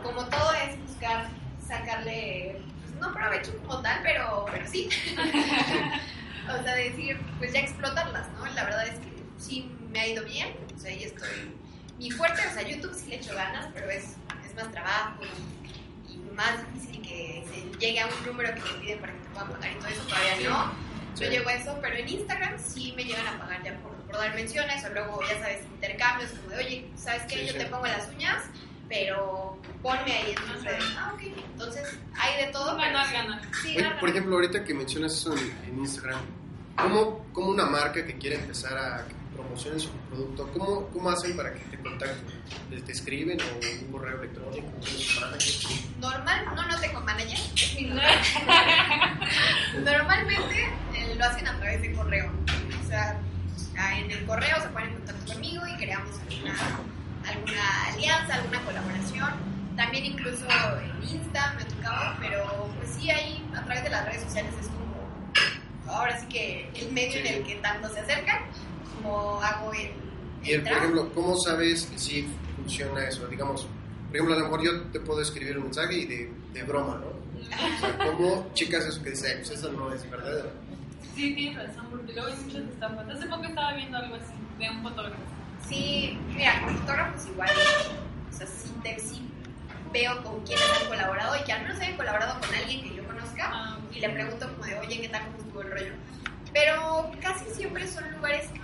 [0.03, 1.27] como todo es buscar
[1.65, 4.89] sacarle, pues, no provecho como tal, pero, pero sí.
[6.49, 8.45] o sea, decir, pues ya explotarlas, ¿no?
[8.47, 11.55] La verdad es que sí me ha ido bien, o sea, ahí estoy.
[11.97, 16.17] Mi fuerte, o sea, YouTube sí le echo ganas, pero es, es más trabajo y,
[16.35, 19.49] más difícil que se llegue a un número que te piden para que te puedan
[19.53, 20.71] pagar y todo eso todavía no.
[21.17, 21.25] Yo Sí.
[21.27, 24.35] llego a eso, pero en Instagram sí me llegan a pagar ya por, por dar
[24.35, 27.35] menciones o luego, ya sabes, intercambios como de, oye, ¿sabes qué?
[27.39, 27.59] Sí, Yo sí.
[27.59, 28.43] te pongo las uñas,
[28.89, 30.35] pero ponme ahí.
[30.97, 31.13] Ah.
[31.53, 32.75] Entonces, hay de todo.
[32.75, 33.41] Ganar, ganar.
[33.61, 33.99] Sí, Oye, ganar.
[33.99, 36.19] por ejemplo, ahorita que mencionas eso en, en Instagram,
[36.75, 41.53] ¿cómo, ¿cómo una marca que quiere empezar a promocionar su producto, ¿cómo, cómo hacen para
[41.53, 42.23] que te contacten?
[42.71, 44.67] ¿Les te escriben o un correo electrónico?
[44.67, 45.71] ¿Un manager?
[45.99, 48.19] Normal, no, no tengo manager, es mi normal.
[49.83, 52.31] Normalmente eh, lo hacen a través de correo.
[52.83, 53.19] O sea,
[53.97, 56.55] en el correo se ponen en contacto conmigo y creamos alguna,
[57.27, 59.29] alguna alianza, alguna colaboración.
[59.75, 64.05] También incluso en Insta me ha tocado, pero pues sí, ahí a través de las
[64.05, 68.39] redes sociales es como, ahora sí que el medio en el que tanto se acercan,
[68.95, 69.91] como hago el,
[70.43, 73.27] Y, el, por ejemplo, ¿cómo sabes que sí funciona eso?
[73.27, 73.67] Digamos,
[74.07, 77.01] por ejemplo, a lo mejor yo te puedo escribir un mensaje y de, de broma,
[77.01, 77.07] ¿no?
[77.07, 80.49] O sea, ¿cómo chicas eso que dice, "Ay, pues eso no es verdadero?
[81.15, 83.09] Sí, tienes razón, porque luego hay muchas estafas.
[83.09, 85.15] Hace poco estaba viendo algo así de un fotógrafo.
[85.67, 87.49] Sí, mira, con fotógrafos igual.
[88.33, 89.21] O sea, sí, te- sí
[89.91, 93.05] veo con quiénes han colaborado y que al menos hayan colaborado con alguien que yo
[93.07, 95.93] conozca Ah, y le pregunto como de, oye, ¿qué tal cómo estuvo el rollo?
[96.53, 98.59] Pero casi siempre son lugares que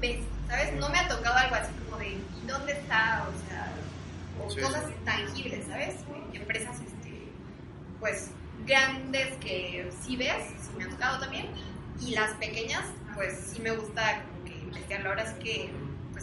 [0.00, 0.72] ves, ¿sabes?
[0.74, 3.24] No me ha tocado algo así como de, ¿y dónde está?
[3.28, 3.72] O sea,
[4.44, 4.60] o Sí.
[4.60, 5.94] cosas tangibles, ¿sabes?
[6.32, 7.28] Empresas, este,
[8.00, 8.30] pues,
[8.66, 11.46] grandes que sí ves, sí me ha tocado también,
[12.00, 12.82] y las pequeñas,
[13.14, 15.10] pues sí me gusta como que investigarlo.
[15.10, 15.70] Ahora sí que,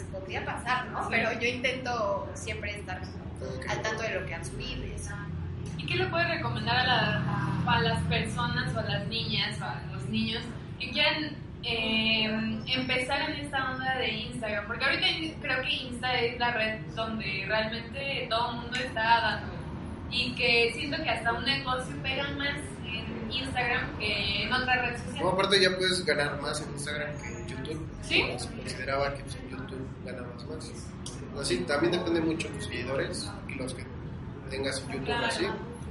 [0.04, 1.02] pues podría pasar, ¿no?
[1.04, 1.08] Sí.
[1.12, 3.02] Pero yo intento siempre estar
[3.70, 5.14] al tanto de lo que han subido y eso.
[5.78, 9.66] ¿Y qué le puedes recomendar a, la- a las personas o a las niñas o
[9.66, 10.44] a los niños
[10.80, 12.26] que quieran eh,
[12.68, 14.66] empezar en esta onda de Instagram?
[14.68, 15.06] Porque ahorita
[15.42, 19.54] creo que Insta es la red donde realmente todo el mundo está dando
[20.12, 24.98] y que siento que hasta un negocio pega más en Instagram que en otra red
[24.98, 25.24] social.
[25.24, 27.88] No, aparte ya puedes ganar más en Instagram que en YouTube.
[28.02, 28.24] ¿Sí?
[28.38, 29.38] Se consideraba que pues,
[30.12, 30.72] ganabas más.
[31.42, 33.84] Así, también depende mucho de tus seguidores y los que
[34.50, 35.26] tengas en YouTube Claro.
[35.28, 35.46] así.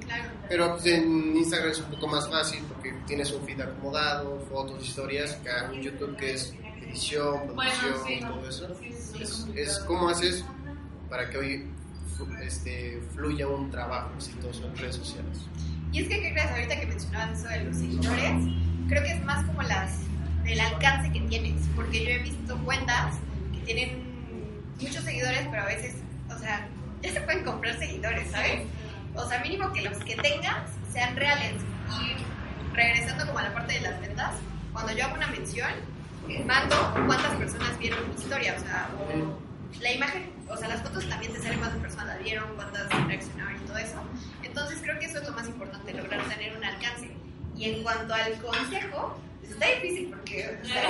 [0.07, 0.25] Claro.
[0.49, 4.83] Pero pues, en Instagram es un poco más fácil porque tienes un feed acomodado, fotos,
[4.87, 8.21] historias, que en YouTube que es edición, Bueno, producción, sí.
[8.21, 8.75] todo eso.
[8.81, 10.45] Sí, sí, Es, es cómo haces
[11.11, 11.67] para que hoy
[12.43, 15.39] este, fluya un trabajo exitoso en redes sociales.
[15.93, 16.51] Y es que, ¿qué crees?
[16.51, 18.33] Ahorita que mencionabas eso de los seguidores,
[18.89, 19.99] creo que es más como las
[20.45, 23.17] del alcance que tienes, porque yo he visto cuentas
[23.55, 24.08] que tienen
[24.81, 25.95] muchos seguidores, pero a veces,
[26.35, 26.67] o sea,
[27.03, 28.63] ya se pueden comprar seguidores, ¿sabes?
[29.15, 31.55] O sea, mínimo que los que tengas sean reales.
[32.01, 34.35] Y regresando como a la parte de las ventas,
[34.73, 35.71] cuando yo hago una mención,
[36.47, 39.39] mando cuántas personas vieron mi historia, o sea, o
[39.81, 43.57] la imagen, o sea, las fotos también te salen cuántas personas la vieron, cuántas reaccionaron
[43.57, 44.03] y todo eso.
[44.43, 47.11] Entonces creo que eso es lo más importante, lograr tener un alcance.
[47.57, 49.19] Y en cuanto al consejo,
[49.51, 50.83] está difícil porque, o sea,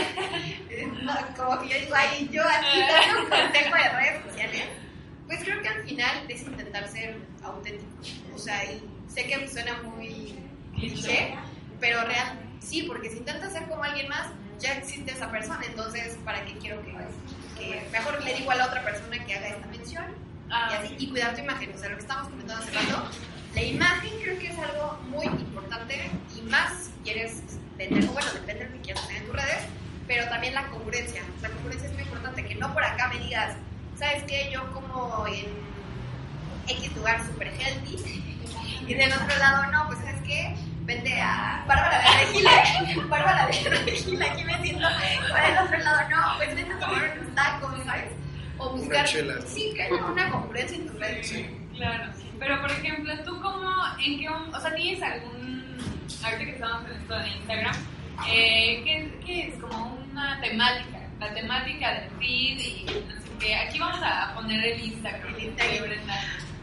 [1.03, 4.65] no, como que yo digo, ay, yo aquí dando un consejo de redes sociales,
[5.27, 7.93] pues creo que al final es intentar ser auténtico.
[8.35, 10.39] O sea, y sé que suena muy
[10.75, 11.35] cliché,
[11.81, 16.17] pero real, sí, porque si intentas ser como alguien más, ya existe esa persona, entonces,
[16.25, 16.93] ¿para qué quiero que,
[17.59, 20.05] que mejor le digo a la otra persona que haga esta mención?
[20.51, 23.11] Ah, y, así, y cuidar tu imagen, o sea, lo que estamos comentando hace rato,
[23.55, 27.43] la imagen creo que es algo muy importante y más si quieres
[27.79, 29.63] o bueno, depende de lo que quieras hacer en tus redes,
[30.09, 31.23] pero también la congruencia.
[31.43, 33.57] La congruencia es muy importante, que no por acá me digas,
[33.97, 34.51] ¿sabes qué?
[34.53, 35.47] Yo como en
[36.69, 38.25] X lugar super healthy
[38.87, 40.55] y del otro lado, no, pues ¿sabes qué?
[40.83, 44.89] Vente a Bárbara de Regila, Bárbara de Regila, aquí me siento,
[45.29, 48.13] por el otro lado, no, pues vente a tomar unos tacos, ¿sabes?
[48.57, 49.35] O buscar, chela.
[49.47, 51.45] sí, que haya una congruencia en tus redes.
[51.77, 53.71] Claro, pero por ejemplo, tú como,
[54.05, 55.68] en qué, o sea, tienes algún,
[56.25, 57.77] ahorita que estamos en esto de Instagram,
[58.29, 59.61] eh, ¿qué, ¿qué es?
[59.61, 63.57] Como una temática, la temática del feed y sé qué.
[63.57, 65.35] Aquí vamos a poner el Instagram.
[65.35, 66.01] El Instagram.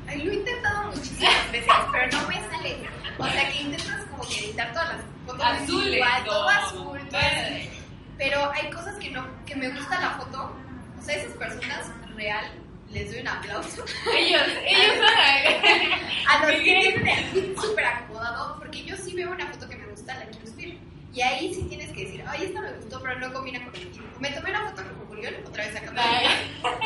[0.07, 2.77] Ay, lo he intentado muchísimas veces, pero no me sale.
[3.17, 6.49] O sea, que intentas como que editar todas las fotos Azules, igual, todo todo.
[6.49, 7.69] azul, todo así.
[8.17, 10.55] Pero hay cosas que no, que me gusta la foto.
[10.99, 12.45] O sea, esas personas real,
[12.95, 13.83] les doy un aplauso.
[14.17, 15.05] Ellos, ellos son
[16.29, 19.75] A los que tienen el feed súper acomodado, porque yo sí veo una foto que
[19.77, 20.79] me gusta, la quiero subir.
[21.13, 23.81] Y ahí sí tienes que decir, ay, esta me gustó, pero no combina con el
[23.81, 24.01] feed.
[24.19, 25.91] Me tomé una foto como Julián, otra vez acá.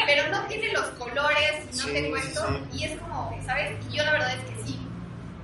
[0.08, 2.78] Pero no tiene los colores, no Sí, tengo sí, esto, sí.
[2.80, 3.72] y es como, ¿sabes?
[3.92, 4.80] Y yo la verdad es que sí,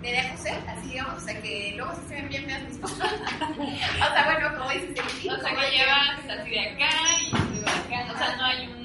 [0.02, 2.80] me dejo ser, así digamos, o sea que luego sí se ven bien feas mis
[2.80, 2.98] fotos.
[3.02, 6.90] o sea, bueno, como dices, el feed, O sea, que llevas así de acá
[7.22, 8.14] y de acá.
[8.14, 8.85] O sea, no hay un.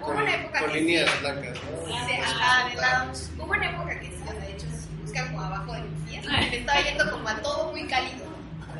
[0.00, 1.86] Hubo una época con que líneas sí, blancas, ¿no?
[1.86, 3.12] Sí, ajá, de lado.
[3.38, 6.10] Hubo una época que sí, o sea, de hecho, si buscan como abajo de mis
[6.10, 8.24] pies, me estaba yendo como a todo muy cálido.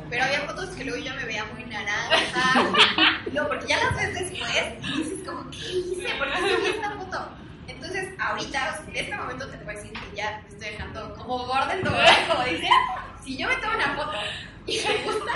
[0.09, 2.63] Pero había fotos que luego yo me veía muy naranja.
[3.33, 6.15] No, porque ya las ves después y dices como, ¿qué hice?
[6.17, 7.29] ¿Por qué subí esta foto?
[7.67, 11.73] Entonces, ahorita, en este momento te puedo decir que ya me estoy dejando como gorda
[11.73, 11.97] en todo,
[12.29, 12.69] como dicen.
[13.25, 14.17] Si yo me tomo una foto
[14.67, 15.33] y me gusta,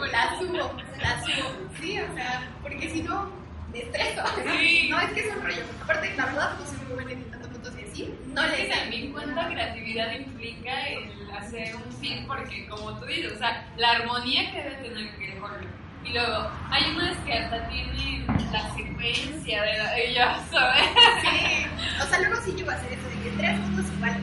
[0.10, 1.50] la subo, la subo.
[1.80, 3.30] Sí, o sea, porque si no,
[3.74, 4.22] me estreso.
[4.58, 4.88] Sí.
[4.90, 5.62] No, es que es un rollo.
[5.82, 8.14] Aparte, la verdad, no soy muy buena editando fotos y así.
[8.28, 13.32] No Es que también cuánta creatividad implica el hacer un feed, porque como tú dices,
[13.32, 15.60] o sea, la armonía que debe tener el color.
[16.04, 20.82] Y luego, hay unas que hasta tienen la secuencia de la, ella, ¿sabes?
[21.22, 21.66] Sí.
[22.02, 24.20] O sea, luego sí llego a hacer eso de que tres fotos iguales,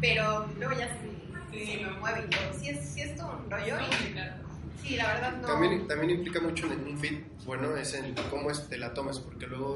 [0.00, 1.12] pero luego ya se,
[1.52, 1.66] Sí.
[1.66, 2.52] se me mueve y todo.
[2.58, 4.32] Sí es, sí es todo un rollo y Complicado.
[4.82, 5.46] Sí, la verdad no.
[5.46, 9.18] También, también implica mucho en un feed, bueno, es en cómo es, te la tomas,
[9.18, 9.74] porque luego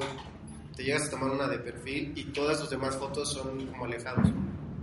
[0.75, 4.29] te llegas a tomar una de perfil y todas las demás fotos son como alejados,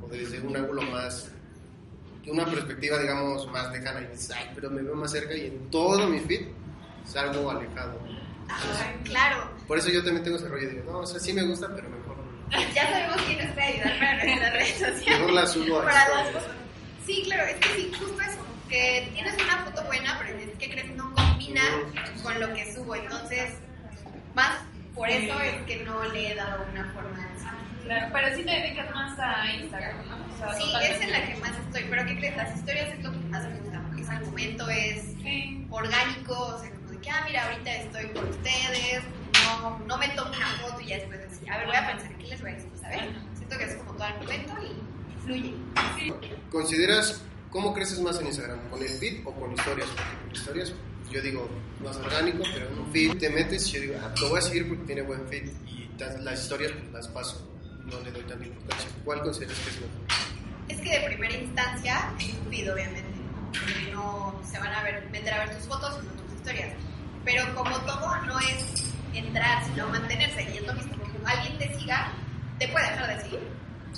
[0.02, 1.30] o desde un ángulo más,
[2.24, 5.46] de una perspectiva, digamos, más lejana, y dices, ay, pero me veo más cerca, y
[5.46, 6.48] en todo mi feed
[7.04, 7.98] salgo alejado.
[8.48, 9.50] Ajá, claro.
[9.66, 11.88] Por eso yo también tengo ese rollo, digo, no, o sea, sí me gusta, pero
[11.88, 12.16] mejor,
[12.74, 15.18] Ya sabemos quién nos puede ayudar para nuestras redes sociales.
[15.18, 16.48] mejor la subo a Para las fotos.
[17.06, 18.38] Sí, claro, es que sí, justo eso.
[18.74, 21.62] Que tienes una foto buena, pero es que crees no combina
[22.24, 22.96] con lo que subo.
[22.96, 23.52] Entonces,
[24.34, 24.50] más
[24.96, 27.24] por eso es que no le he dado una forma.
[27.84, 30.16] Claro, pero sí te dedicas más a Instagram, ¿no?
[30.16, 31.84] O sea, Sí, es en la que más estoy.
[31.88, 32.36] Pero ¿qué crees?
[32.36, 33.80] Las historias es lo que más me gusta.
[33.86, 35.66] Porque es al momento, es Sí.
[35.70, 36.32] orgánico.
[36.36, 39.04] O sea, como de que, ah, mira, ahorita estoy con ustedes.
[39.44, 42.12] No, no me tomo una foto y ya después decir, a ver, voy a pensar,
[42.16, 42.70] ¿qué les voy a decir?
[42.80, 43.02] ¿Sabes?
[43.36, 45.54] Siento que es como todo el momento y fluye.
[46.50, 47.22] ¿Consideras
[47.54, 48.58] cómo creces más en Instagram?
[48.68, 49.88] ¿Con el feed o con historias?
[49.88, 50.74] Porque con historias,
[51.10, 51.48] yo digo,
[51.82, 54.42] más orgánico, pero en un feed te metes y yo digo, ah, lo voy a
[54.42, 57.48] seguir porque tiene buen feed y las historias pues, las paso.
[57.84, 58.90] no le doy tanta importancia.
[59.04, 59.90] ¿Cuál consideras que es mejor?
[60.68, 63.04] Es que de primera instancia es estúpido, obviamente,
[63.52, 66.74] porque no se van a ver, meter a ver tus fotos o tus historias.
[67.24, 70.42] Pero como todo no es entrar, sino mantenerse.
[70.42, 70.92] Y es lo mismo,
[71.24, 72.12] alguien te siga,
[72.58, 73.40] te puede dejar de seguir.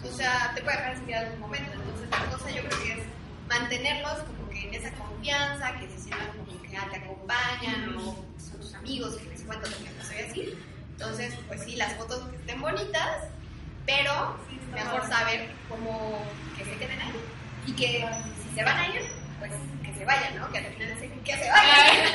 [0.04, 1.72] O sea, te puede dejar de seguir en algún momento.
[1.72, 3.06] Entonces, la cosa yo creo que es
[3.48, 8.00] mantenerlos como que en esa confianza, que se sientan como que ah, te acompañan o
[8.38, 10.58] son tus amigos que les cuentas lo que no soy así.
[10.92, 13.24] Entonces, pues sí, las fotos que estén bonitas,
[13.84, 14.36] pero
[14.72, 16.18] mejor saber cómo
[16.56, 17.12] que se queden ahí.
[17.66, 18.06] Y que
[18.42, 19.02] si se van a ir,
[19.38, 20.50] pues que se vayan, ¿no?
[20.50, 22.14] Que al final se, que se vayan.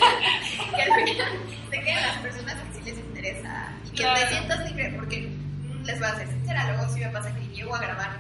[0.76, 1.32] que al final
[1.70, 3.74] se queden las personas que sí les interesa.
[3.86, 4.20] Y que Claro.
[4.22, 5.30] te sientas libre, porque
[5.84, 8.20] les voy a ser sincera, luego sí me pasa que llego a grabar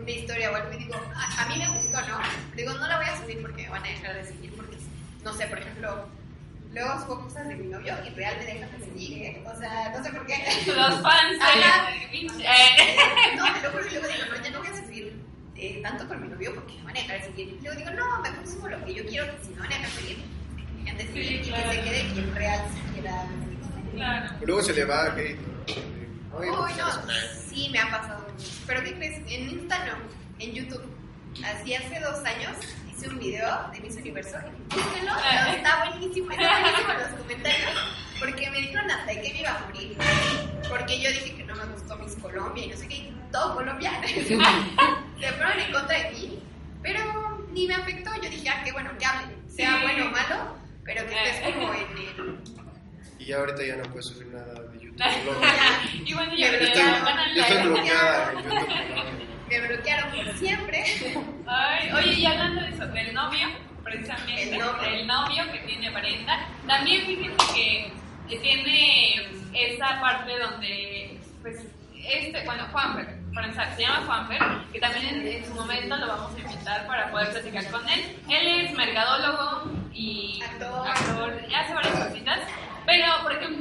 [0.00, 2.18] una historia o algo y digo, a, a mí me gustó, ¿no?
[2.56, 4.76] Digo, no la voy a subir porque me van a dejar de seguir, porque,
[5.24, 6.08] no sé, por ejemplo,
[6.72, 9.44] luego subo cosas de mi novio y real me dejan de seguir, ¿eh?
[9.46, 10.36] O sea, no sé por qué.
[10.66, 11.38] Los fans
[12.10, 12.44] pinche.
[13.36, 15.20] No, y luego digo, no, ya no voy a seguir
[15.56, 17.48] eh, tanto con mi novio porque me van a dejar de seguir.
[17.48, 19.76] Y luego digo, no, mejor subo lo que yo quiero, que si me van a
[19.76, 20.16] dejar de seguir,
[20.56, 21.70] que me dejen de seguir Sí, y claro.
[21.70, 23.26] que se quede quien real se quiera.
[23.94, 24.34] Claro.
[24.46, 25.38] Luego se le va a hate.
[26.38, 26.68] Uy, no,
[27.48, 28.29] sí, me ha pasado.
[28.66, 29.18] Pero ¿qué crees?
[29.28, 29.94] En Insta no,
[30.38, 30.82] en YouTube.
[31.44, 32.56] Así hace dos años
[32.90, 34.36] hice un video de Miss Universo.
[34.68, 37.70] Búsquenlo, no, está buenísimo, está buenísimo en los comentarios.
[38.18, 39.96] Porque me dijeron hasta que me iba a morir.
[40.68, 43.54] Porque yo dije que no me gustó Miss Colombia y no sé qué, y todo
[43.54, 43.92] Colombia.
[44.06, 46.38] Se fueron en contra de mí.
[46.82, 48.10] Pero ni me afectó.
[48.22, 49.82] Yo dije, ah, qué bueno que hablen, sea Sí.
[49.82, 52.38] bueno o malo, pero que estés como en el.
[53.18, 54.54] Y ya ahorita ya no puedes subir nada
[56.04, 58.32] Y bueno, ya Yo ya estoy, van a.
[59.48, 60.84] Me bloquearon por siempre.
[61.46, 63.48] Ay, oye, y hablando de eso, del novio,
[63.82, 64.82] precisamente, El novio.
[64.90, 67.92] del novio que tiene Brenda, también fíjense que,
[68.28, 71.56] que tiene esa parte donde, pues,
[72.06, 74.40] este, bueno, Juanfer, para empezar, se llama Juanfer,
[74.72, 78.16] que también en, en su momento lo vamos a invitar para poder platicar con él.
[78.28, 80.88] Él es mercadólogo y Actor.
[80.88, 82.38] actor, hace varias cositas.
[82.86, 83.59] Pero, por ejemplo,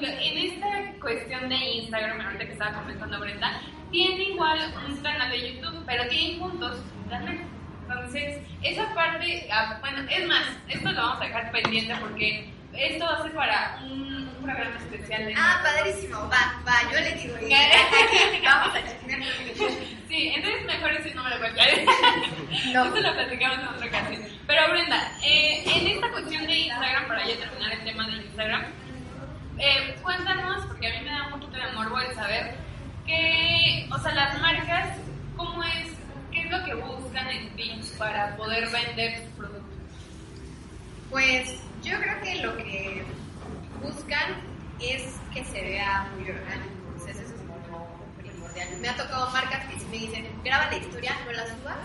[1.48, 6.40] de Instagram, ahorita que estaba comentando Brenda, tiene igual un canal de YouTube, pero tienen
[6.40, 7.40] juntos un canal.
[7.84, 13.06] Entonces, esa parte, ah, bueno, es más, esto lo vamos a dejar pendiente porque esto
[13.06, 17.14] va a ser para un, un programa especial de Ah, padrísimo, va, va, yo le
[17.14, 17.36] digo,
[18.44, 19.30] vamos a terminar
[20.08, 21.66] Sí, entonces mejor ese no me lo cuentes.
[22.74, 22.86] No.
[22.86, 24.24] Esto lo platicamos en otra ocasión.
[24.46, 28.66] Pero Brenda, eh, en esta cuestión de Instagram, para ya terminar el tema de Instagram,
[29.60, 32.56] eh, cuéntanos, porque a mí me da un poquito de morbo el saber
[33.06, 34.90] que, o sea, las marcas,
[35.36, 35.94] ¿cómo es?
[36.32, 39.78] ¿Qué es lo que buscan en ti para poder vender sus productos?
[41.10, 43.04] Pues yo creo que lo que
[43.82, 44.36] buscan
[44.80, 46.70] es que se vea muy orgánico.
[46.94, 48.70] Entonces eso es como primordial.
[48.80, 51.78] Me ha tocado marcas que me dicen, graba la historia, no la subas,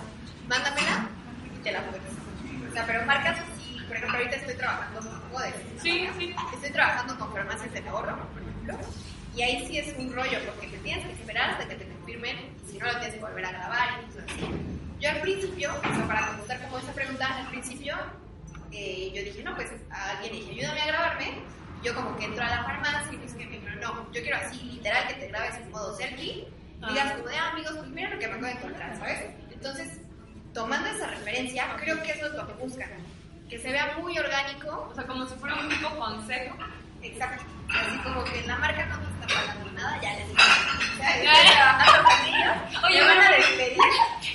[0.49, 1.09] mándamela
[1.55, 2.03] y te la puedes.
[2.71, 3.39] O sea, pero marcas
[3.87, 5.01] por ejemplo, ahorita estoy trabajando
[5.35, 5.55] Codes.
[5.83, 6.35] Sí, sí.
[6.55, 8.79] Estoy trabajando con farmacias de ahorro, por ejemplo,
[9.35, 12.37] y ahí sí es un rollo, porque te tienes que esperar hasta que te confirmen,
[12.37, 14.47] y si no lo tienes que volver a grabar y cosas así.
[15.01, 17.97] Yo al principio, o sea, para contestar como esa pregunta, al principio
[18.71, 21.35] eh, yo dije, no, pues a alguien dije, ayúdame a grabarme.
[21.83, 24.37] Yo como que entro a la farmacia y pues que me dijeron, no, yo quiero
[24.39, 26.49] así, literal, que te grabes en modo selfie.
[26.83, 29.21] Y digas como de, ah, amigos, pues mira lo que me acabo de encontrar, ¿sabes?
[29.51, 30.01] Entonces,
[30.53, 32.91] tomando esa referencia, creo que eso es lo que buscan.
[33.49, 36.57] Que se vea muy orgánico, O sea, como si fuera un tipo consejo.
[37.03, 37.45] Exacto.
[37.69, 40.41] Así como que la marca no nos está pagando nada, ya les digo.
[40.99, 42.85] Ya estoy trabajando con ellos.
[42.85, 43.79] Oye, me van a despedir.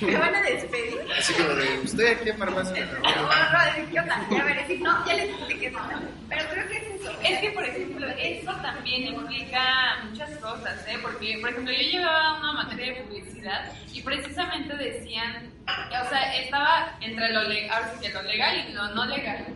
[0.00, 1.12] Me van a despedir.
[1.18, 2.86] Así como de, ¿usted a qué farmacia?
[2.86, 4.26] No, no, decir, ¿qué onda?
[4.30, 5.80] Ya veré no, ya les dije que no.
[6.28, 6.89] Pero creo que
[7.22, 10.98] es que, por ejemplo, eso también implica muchas cosas, ¿eh?
[11.02, 16.96] Porque, por ejemplo, yo llevaba una materia de publicidad y precisamente decían, o sea, estaba
[17.00, 19.46] entre lo, ahora sí que lo legal y lo no legal,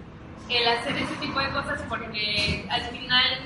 [0.49, 3.39] el hacer ese tipo de cosas porque al final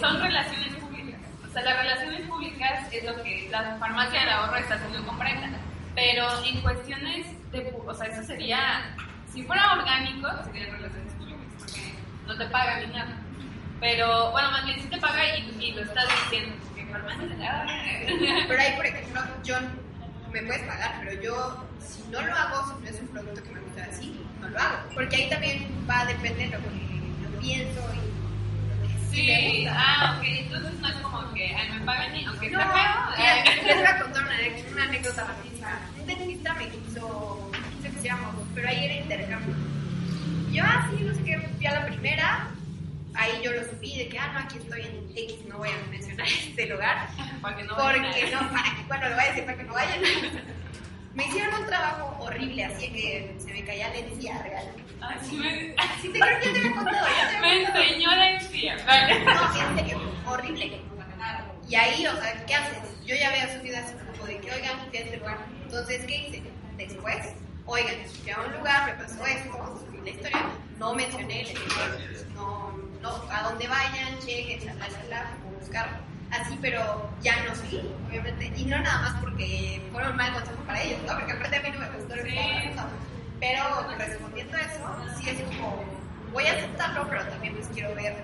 [0.00, 1.20] son relaciones públicas.
[1.46, 5.18] O sea, las relaciones públicas es lo que la farmacia del ahorro está haciendo con
[5.18, 5.48] Brenda.
[5.94, 8.94] Pero en cuestiones de, o sea, eso sería,
[9.32, 11.80] si fuera orgánico, serían relaciones públicas, porque
[12.26, 13.16] no te pagan ni nada.
[13.80, 16.56] Pero, bueno, más bien sí te paga y, y lo estás diciendo.
[16.74, 17.06] Que ahorro.
[18.48, 19.56] Pero ahí, por ejemplo, yo
[20.32, 23.50] me puedes pagar, pero yo, si no lo hago, si no es un producto que
[23.50, 24.78] me gusta así, no lo hago.
[24.94, 26.64] Porque ahí también va a depender lo que
[27.22, 27.98] yo pienso y
[28.68, 29.74] lo que sí me gusta.
[29.78, 30.24] ah, ok.
[30.26, 33.24] Entonces no es como que, ay, me pagan y aunque No, sea feo.
[33.26, 35.80] eh, les voy a contar una, anécdota- una anécdota rapidísima.
[36.00, 39.54] Un dentista me quiso, quiso que hiciéramos, pero ahí era intercambio.
[40.50, 42.48] Yo así, no sé qué, fui a la primera,
[43.18, 45.90] ahí yo lo subí de que, ah, no, aquí estoy en X, no voy a
[45.90, 47.08] mencionar este lugar,
[47.42, 49.74] Para que no porque no, para que, bueno, lo voy a decir para que no
[49.74, 50.00] vayan.
[51.14, 54.72] Me hicieron un trabajo horrible, así que se me caía la encía real.
[55.00, 57.06] Así me, Sí, te creo que ya te lo he contado,
[57.40, 58.76] me enseñó la encía.
[58.86, 59.24] Vale.
[59.24, 60.80] No, en serio, horrible.
[61.68, 63.04] Y ahí, o sea, ¿qué haces?
[63.04, 65.38] Yo ya había subido así como de que, oigan, fui a este lugar.
[65.64, 66.42] Entonces, ¿qué hice?
[66.76, 67.34] Después,
[67.66, 72.67] oigan, fui a un lugar, me pasó esto, la historia, no mencioné, les dije, no,
[73.02, 75.96] no, a donde vayan, chequen, chalá, chalá, como buscarlo.
[76.30, 78.52] Así, pero ya no seguí, obviamente.
[78.56, 81.14] Y no nada más porque fueron mal consejo para ellos, ¿no?
[81.14, 82.96] Porque aparte a mí no me gustó estaba pasando.
[83.40, 85.84] Pero respondiendo a eso, sí es como,
[86.32, 88.16] voy a aceptarlo, pero también pues quiero ver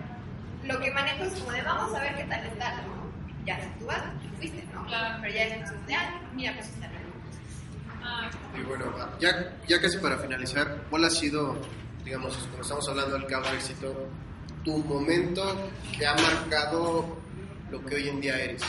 [0.65, 3.05] lo que manejo es como de vamos a ver qué tal está, ¿no?
[3.45, 4.85] Ya, si tú vas, tú fuiste, ¿no?
[4.87, 5.19] Claro.
[5.21, 7.03] Pero ya es como de, ah, mira, pues está bien.
[8.03, 8.85] Ah, Y bueno,
[9.21, 11.57] ya, ya casi para finalizar, ¿cuál ha sido,
[12.05, 14.09] digamos, cuando estamos hablando del caso de éxito,
[14.65, 17.17] tu momento que ha marcado
[17.71, 18.63] lo que hoy en día eres?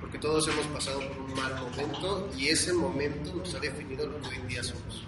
[0.00, 4.20] Porque todos hemos pasado por un mal momento y ese momento nos ha definido lo
[4.20, 5.04] que hoy en día somos.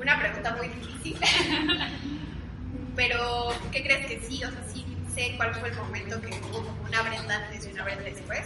[0.00, 1.18] Una pregunta muy difícil.
[2.96, 4.42] Pero, ¿qué crees que sí?
[4.42, 7.72] O sea, sí sé cuál fue el momento que hubo como una Brenda antes y
[7.72, 8.40] una Brenda después.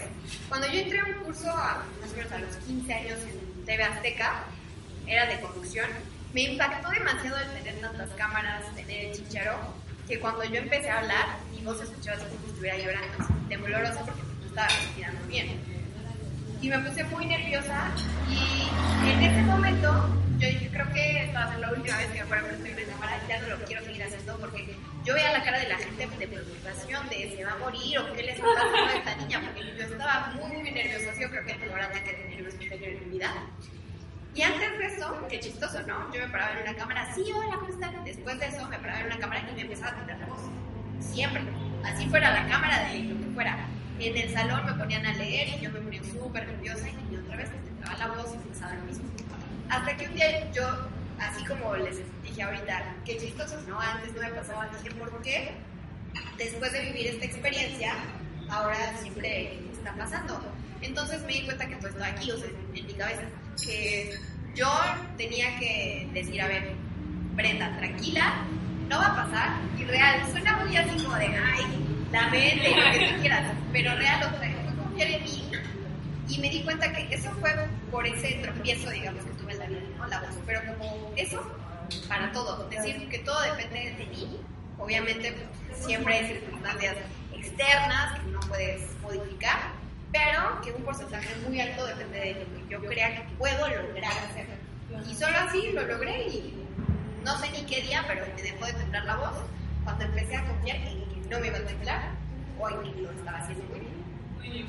[0.49, 3.65] Cuando yo entré a un curso, a, más o menos a los 15 años en
[3.65, 4.45] TV Azteca,
[5.07, 5.89] era de conducción,
[6.33, 9.57] me impactó demasiado el tener tantas cámaras, tener el chicharo,
[10.09, 13.29] que cuando yo empecé a hablar, mi voz se escuchaba así como si estuviera llorando,
[13.49, 15.61] temblorosa porque no estaba respirando bien.
[16.61, 17.91] Y me puse muy nerviosa
[18.31, 22.07] y en ese momento yo dije, creo que esta va a ser la última vez
[22.09, 25.33] que me frente a una cámara, ya no lo quiero seguir haciendo porque yo veía
[25.33, 28.33] la cara de la gente de preocupación, de se va a morir o qué le
[28.33, 31.59] está pasando a esta niña, porque yo estaba muy, muy nerviosa, yo creo que el
[31.59, 33.35] peor ataque de que he tenido en mi vida.
[34.35, 36.13] Y antes de eso, qué chistoso, ¿no?
[36.13, 38.05] Yo me paraba en una cámara, sí, hola, ¿cómo están?
[38.05, 40.41] Después de eso me paraba en una cámara y me empezaba a temblar la voz.
[40.99, 41.43] Siempre.
[41.85, 43.69] Así fuera la cámara de lo que fuera.
[44.01, 47.37] En el salón me ponían a leer y yo me ponía súper nerviosa y otra
[47.37, 49.05] vez me temblaba la voz y empezaba lo mismo.
[49.69, 50.69] Hasta que un día yo,
[51.21, 53.79] así como les dije ahorita, qué chistoso, ¿no?
[53.81, 55.53] Antes no me pasaba, dije, ¿por qué?
[56.39, 57.95] Después de vivir esta experiencia,
[58.49, 60.43] ahora siempre está pasando.
[60.81, 63.23] Entonces me di cuenta que todo estaba aquí, o sea, en mi cabeza,
[63.63, 64.15] que
[64.55, 64.69] yo
[65.17, 66.73] tenía que decir, a ver,
[67.35, 68.45] Brenda, tranquila,
[68.89, 71.65] no va a pasar, y real, suena muy así como de, ay,
[72.13, 75.51] la mente, lo que tú quieras, pero real, o sea, fue confiar en mí,
[76.29, 77.51] y me di cuenta que eso fue
[77.91, 80.07] por ese tropiezo, digamos, que tuve en la vida, ¿no?
[80.07, 81.43] La voz, pero como eso,
[82.09, 84.39] para todo, decir que todo depende de mí,
[84.79, 86.97] obviamente pues, siempre hay circunstancias
[87.35, 89.73] externas que no puedes modificar,
[90.15, 94.13] pero que un porcentaje muy alto depende de lo que yo crea que puedo lograr
[94.13, 94.47] hacer.
[95.11, 96.55] Y solo así lo logré y
[97.25, 99.45] no sé ni qué día, pero me dejó de temblar la voz
[99.83, 102.11] cuando empecé a confiar en que no me iba a temblar
[102.61, 103.93] o en que lo estaba haciendo muy bien.
[104.37, 104.67] Muy bien,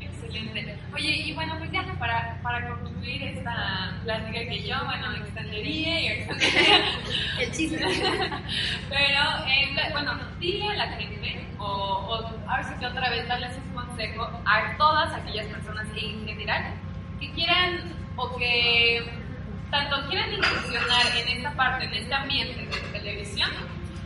[0.00, 0.78] excelente.
[0.92, 6.06] Oye, y bueno, pues ya para, para concluir esta plática que yo, bueno, extendería y
[6.08, 6.84] extendería,
[7.40, 7.78] El chiste.
[8.90, 12.14] pero, eh, bueno, dile a la gente, o, o
[12.46, 13.56] ahora sí que otra vez darles
[13.94, 16.74] consejo a todas aquellas personas en general
[17.20, 19.08] que quieran o que
[19.70, 23.50] tanto quieran incursionar en esta parte, en este ambiente de televisión,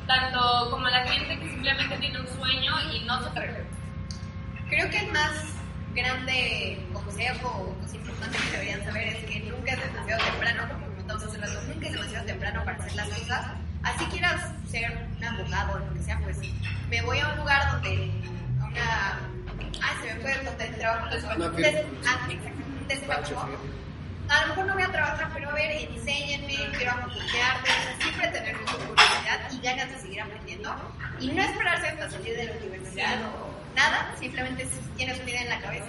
[0.07, 3.65] tanto como la gente que simplemente tiene un sueño y no se atreve.
[4.69, 5.55] Creo que el más
[5.95, 10.87] grande consejo o cosa importante que deberían saber es que nunca es demasiado temprano, como
[10.87, 13.47] comentamos hace rato, nunca es demasiado temprano para hacer las cosas.
[13.83, 16.39] Así quieras ser un abogado o lo que sea, pues
[16.91, 18.11] me voy a un lugar donde,
[18.61, 19.28] a una,
[19.83, 21.25] ah, se me fue donde trabajo des-
[22.07, 23.49] ah.
[24.31, 27.97] A lo mejor no voy a trabajar, pero a ver, enséñenme, quiero acompañarte, o sea,
[28.03, 30.93] siempre tener mucha curiosidad y ganas de seguir aprendiendo.
[31.19, 35.43] Y no esperarse hasta salir de la universidad o nada, simplemente si tienes una idea
[35.43, 35.87] en la cabeza,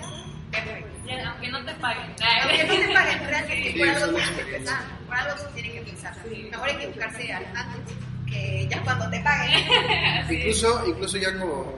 [0.52, 0.90] perfecto.
[1.06, 2.16] Ya, Aunque no te paguen.
[2.44, 5.70] Aunque no te paguen, realmente Sí, por algo tienes que empezar, por algo se tiene
[5.74, 5.80] que.
[6.30, 6.48] Sí.
[6.52, 7.96] Mejor equivocarse al- antes
[8.28, 9.68] que ya cuando te paguen.
[10.30, 11.74] Incluso, incluso ya como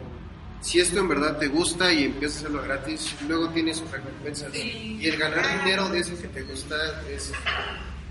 [0.61, 4.51] si esto en verdad te gusta y empiezas a hacerlo gratis, luego tienes sus recompensas.
[4.53, 4.97] Sí.
[4.99, 6.75] Y el ganar dinero de eso que te gusta
[7.09, 7.31] es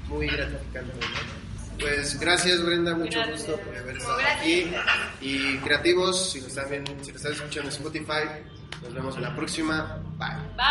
[0.09, 0.93] muy gratificante.
[0.95, 1.41] ¿no?
[1.79, 3.47] Pues gracias Brenda, mucho Gracias.
[3.47, 4.71] gusto por haber estado aquí.
[5.23, 8.29] Y creativos, si lo están, viendo- si lo están escuchando en Spotify,
[8.83, 9.99] nos vemos en la próxima.
[10.19, 10.29] Bye.
[10.57, 10.67] Bye.